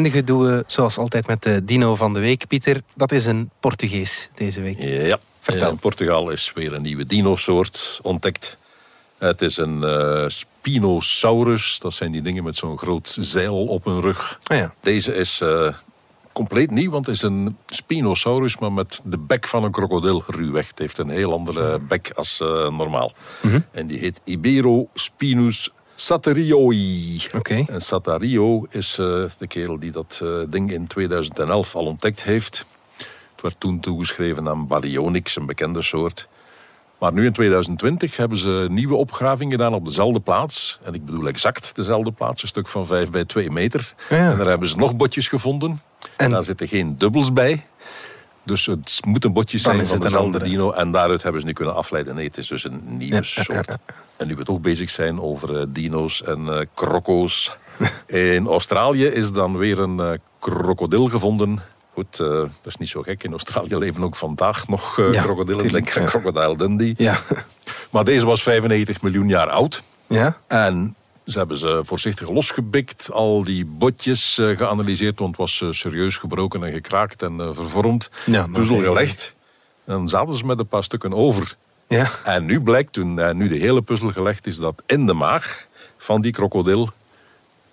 Eindigen 0.00 0.26
doen 0.26 0.42
we 0.42 0.64
zoals 0.66 0.98
altijd 0.98 1.26
met 1.26 1.42
de 1.42 1.64
dino 1.64 1.94
van 1.94 2.12
de 2.12 2.20
week. 2.20 2.46
Pieter, 2.46 2.82
dat 2.94 3.12
is 3.12 3.26
een 3.26 3.50
Portugees 3.60 4.30
deze 4.34 4.60
week. 4.60 4.82
Ja, 4.82 5.18
Vertel. 5.40 5.70
in 5.70 5.78
Portugal 5.78 6.30
is 6.30 6.52
weer 6.54 6.72
een 6.72 6.82
nieuwe 6.82 7.06
dinosoort 7.06 7.98
ontdekt. 8.02 8.56
Het 9.18 9.42
is 9.42 9.56
een 9.56 9.82
uh, 9.82 10.24
Spinosaurus. 10.26 11.78
Dat 11.78 11.92
zijn 11.92 12.12
die 12.12 12.22
dingen 12.22 12.44
met 12.44 12.56
zo'n 12.56 12.78
groot 12.78 13.16
zeil 13.20 13.66
op 13.66 13.84
hun 13.84 14.00
rug. 14.00 14.38
Oh 14.50 14.56
ja. 14.56 14.74
Deze 14.80 15.14
is 15.14 15.40
uh, 15.42 15.74
compleet 16.32 16.70
nieuw, 16.70 16.90
want 16.90 17.06
het 17.06 17.14
is 17.14 17.22
een 17.22 17.56
Spinosaurus, 17.66 18.58
maar 18.58 18.72
met 18.72 19.00
de 19.04 19.18
bek 19.18 19.46
van 19.46 19.64
een 19.64 19.70
krokodil 19.70 20.24
ruwweg. 20.26 20.68
Het 20.68 20.78
heeft 20.78 20.98
een 20.98 21.10
heel 21.10 21.32
andere 21.32 21.78
bek 21.78 22.10
als 22.14 22.40
uh, 22.42 22.48
normaal. 22.48 23.12
Mhm. 23.40 23.46
Mm 23.46 23.52
-hmm. 23.52 23.64
En 23.70 23.86
die 23.86 23.98
heet 23.98 24.20
Satarioi. 26.00 27.22
Okay. 27.36 27.66
En 27.70 27.80
Satario 27.80 28.66
is 28.70 28.98
uh, 28.98 29.24
de 29.38 29.46
kerel 29.46 29.78
die 29.78 29.90
dat 29.90 30.20
uh, 30.22 30.30
ding 30.48 30.72
in 30.72 30.86
2011 30.86 31.74
al 31.74 31.84
ontdekt 31.84 32.22
heeft. 32.22 32.66
Het 33.32 33.42
werd 33.42 33.60
toen 33.60 33.80
toegeschreven 33.80 34.48
aan 34.48 34.66
Baryonyx, 34.66 35.36
een 35.36 35.46
bekende 35.46 35.82
soort. 35.82 36.28
Maar 36.98 37.12
nu 37.12 37.24
in 37.24 37.32
2020 37.32 38.16
hebben 38.16 38.38
ze 38.38 38.48
een 38.48 38.74
nieuwe 38.74 38.94
opgraving 38.94 39.52
gedaan 39.52 39.74
op 39.74 39.84
dezelfde 39.84 40.20
plaats. 40.20 40.78
En 40.82 40.94
ik 40.94 41.04
bedoel 41.04 41.28
exact 41.28 41.76
dezelfde 41.76 42.12
plaats, 42.12 42.42
een 42.42 42.48
stuk 42.48 42.68
van 42.68 42.86
5 42.86 43.10
bij 43.10 43.24
2 43.24 43.50
meter. 43.50 43.94
Ja. 44.08 44.30
En 44.30 44.36
daar 44.36 44.46
hebben 44.46 44.68
ze 44.68 44.76
nog 44.76 44.96
botjes 44.96 45.28
gevonden. 45.28 45.70
En, 45.70 46.08
en 46.16 46.30
daar 46.30 46.44
zitten 46.44 46.68
geen 46.68 46.98
dubbels 46.98 47.32
bij. 47.32 47.66
Dus 48.42 48.66
het 48.66 49.00
moet 49.06 49.24
een 49.24 49.32
botje 49.32 49.58
zijn 49.58 49.86
van 49.86 50.00
dezelfde 50.00 50.42
dino. 50.42 50.70
En 50.70 50.90
daaruit 50.90 51.22
hebben 51.22 51.40
ze 51.40 51.46
nu 51.46 51.52
kunnen 51.52 51.74
afleiden. 51.74 52.14
Nee, 52.14 52.26
het 52.26 52.38
is 52.38 52.48
dus 52.48 52.64
een 52.64 52.80
nieuwe 52.84 53.14
ja, 53.14 53.22
soort. 53.22 53.76
En 54.16 54.26
nu 54.26 54.36
we 54.36 54.44
toch 54.44 54.60
bezig 54.60 54.90
zijn 54.90 55.20
over 55.20 55.60
uh, 55.60 55.62
dino's 55.68 56.22
en 56.22 56.40
uh, 56.40 56.60
kroko's. 56.74 57.56
In 58.06 58.46
Australië 58.46 59.04
is 59.04 59.32
dan 59.32 59.56
weer 59.56 59.78
een 59.78 59.98
uh, 59.98 60.12
krokodil 60.38 61.08
gevonden. 61.08 61.62
Goed, 61.92 62.16
dat 62.16 62.48
is 62.64 62.76
niet 62.76 62.88
zo 62.88 63.02
gek. 63.02 63.22
In 63.22 63.30
Australië 63.30 63.76
leven 63.76 64.02
ook 64.02 64.16
vandaag 64.16 64.68
nog 64.68 64.96
ja, 64.96 65.22
krokodillen. 65.22 65.68
Denk 65.68 65.96
aan 65.96 66.04
Crocodile 66.04 66.56
Dundee. 66.56 66.94
Ja. 66.96 67.20
Maar 67.90 68.04
deze 68.04 68.26
was 68.26 68.42
95 68.42 69.02
miljoen 69.02 69.28
jaar 69.28 69.48
oud. 69.48 69.82
Ja. 70.06 70.36
En 70.46 70.96
ze 71.30 71.38
hebben 71.38 71.56
ze 71.56 71.80
voorzichtig 71.84 72.28
losgebikt. 72.28 73.10
Al 73.12 73.44
die 73.44 73.64
botjes 73.64 74.38
uh, 74.38 74.56
geanalyseerd. 74.56 75.18
Want 75.18 75.30
het 75.30 75.38
was 75.38 75.78
serieus 75.78 76.16
gebroken 76.16 76.64
en 76.64 76.72
gekraakt 76.72 77.22
en 77.22 77.54
vervormd. 77.54 78.10
Ja, 78.26 78.46
Puzzel 78.46 78.80
gelegd. 78.80 79.34
En 79.84 80.08
zaten 80.08 80.36
ze 80.36 80.46
met 80.46 80.58
een 80.58 80.66
paar 80.66 80.84
stukken 80.84 81.12
over. 81.12 81.56
Ja. 81.88 82.10
En 82.24 82.44
nu 82.44 82.60
blijkt, 82.60 82.92
toen 82.92 83.36
nu 83.36 83.48
de 83.48 83.56
hele 83.56 83.82
puzzel 83.82 84.10
gelegd 84.12 84.46
is, 84.46 84.56
dat 84.56 84.82
in 84.86 85.06
de 85.06 85.12
maag 85.12 85.66
van 85.98 86.20
die 86.20 86.32
krokodil 86.32 86.90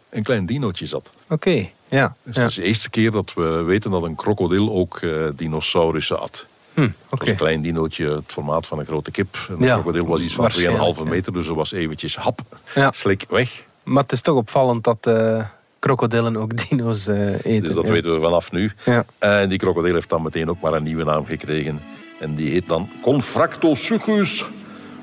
een 0.10 0.24
klein 0.24 0.46
dinootje 0.46 0.86
zat. 0.86 1.13
Oké, 1.24 1.34
okay. 1.34 1.74
ja. 1.88 2.15
Dus 2.24 2.36
ja. 2.36 2.41
het 2.41 2.50
is 2.50 2.56
de 2.56 2.63
eerste 2.63 2.89
keer 2.89 3.12
dat 3.12 3.34
we 3.34 3.62
weten 3.62 3.91
dat 3.91 4.04
een 4.04 4.15
krokodil 4.15 4.72
ook 4.72 5.00
dinosaurussen 5.36 6.17
had. 6.17 6.48
Hm, 6.78 6.84
okay. 6.84 6.94
okay. 7.10 7.30
Een 7.30 7.36
klein 7.36 7.62
dinootje, 7.62 8.12
het 8.12 8.32
formaat 8.32 8.68
van 8.68 8.80
een 8.80 8.86
grote 8.86 9.12
kip. 9.12 9.48
Een 9.50 9.66
ja, 9.66 9.74
krokodil 9.74 10.06
was 10.06 10.22
iets 10.22 10.34
van 10.34 10.52
2,5 10.52 11.04
meter, 11.04 11.34
dus 11.34 11.48
er 11.48 11.56
was 11.56 11.72
eventjes 11.72 12.16
hap, 12.16 12.42
ja. 12.76 12.92
slik 12.92 13.26
weg. 13.30 13.66
Maar 13.84 14.04
het 14.04 14.12
is 14.12 14.22
toch 14.22 14.36
opvallend 14.36 14.84
dat 14.84 15.08
uh, 15.08 15.44
krokodillen 15.80 16.38
ook 16.38 16.58
dino's 16.70 17.08
uh, 17.08 17.34
eten. 17.34 17.63
Dus 17.63 17.74
dat 17.74 17.86
ja. 17.86 17.92
weten 17.92 18.13
we 18.13 18.20
vanaf 18.20 18.52
nu. 18.52 18.72
Ja. 18.86 19.06
En 19.18 19.50
die 19.50 19.58
krokodil 19.58 19.94
heeft 19.94 20.10
dan 20.10 20.22
meteen 20.22 20.50
ook 20.50 20.62
maar 20.62 20.74
een 20.74 20.84
nieuwe 20.84 21.04
naam 21.04 21.26
gekregen. 21.26 21.82
En 22.20 22.36
die 22.36 22.50
heet 22.50 22.68
dan 22.68 22.90
Confractosuchus 23.02 24.46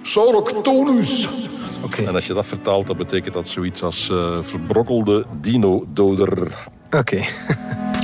sauroctonus. 0.02 1.28
Okay. 1.84 2.06
En 2.06 2.14
als 2.14 2.26
je 2.26 2.34
dat 2.34 2.46
vertaalt, 2.46 2.86
dat 2.86 2.96
betekent 2.96 3.34
dat 3.34 3.48
zoiets 3.48 3.82
als 3.82 4.08
uh, 4.08 4.42
verbrokkelde 4.42 5.24
dino-doder. 5.40 6.42
Oké. 6.86 6.96
Okay. 6.96 7.26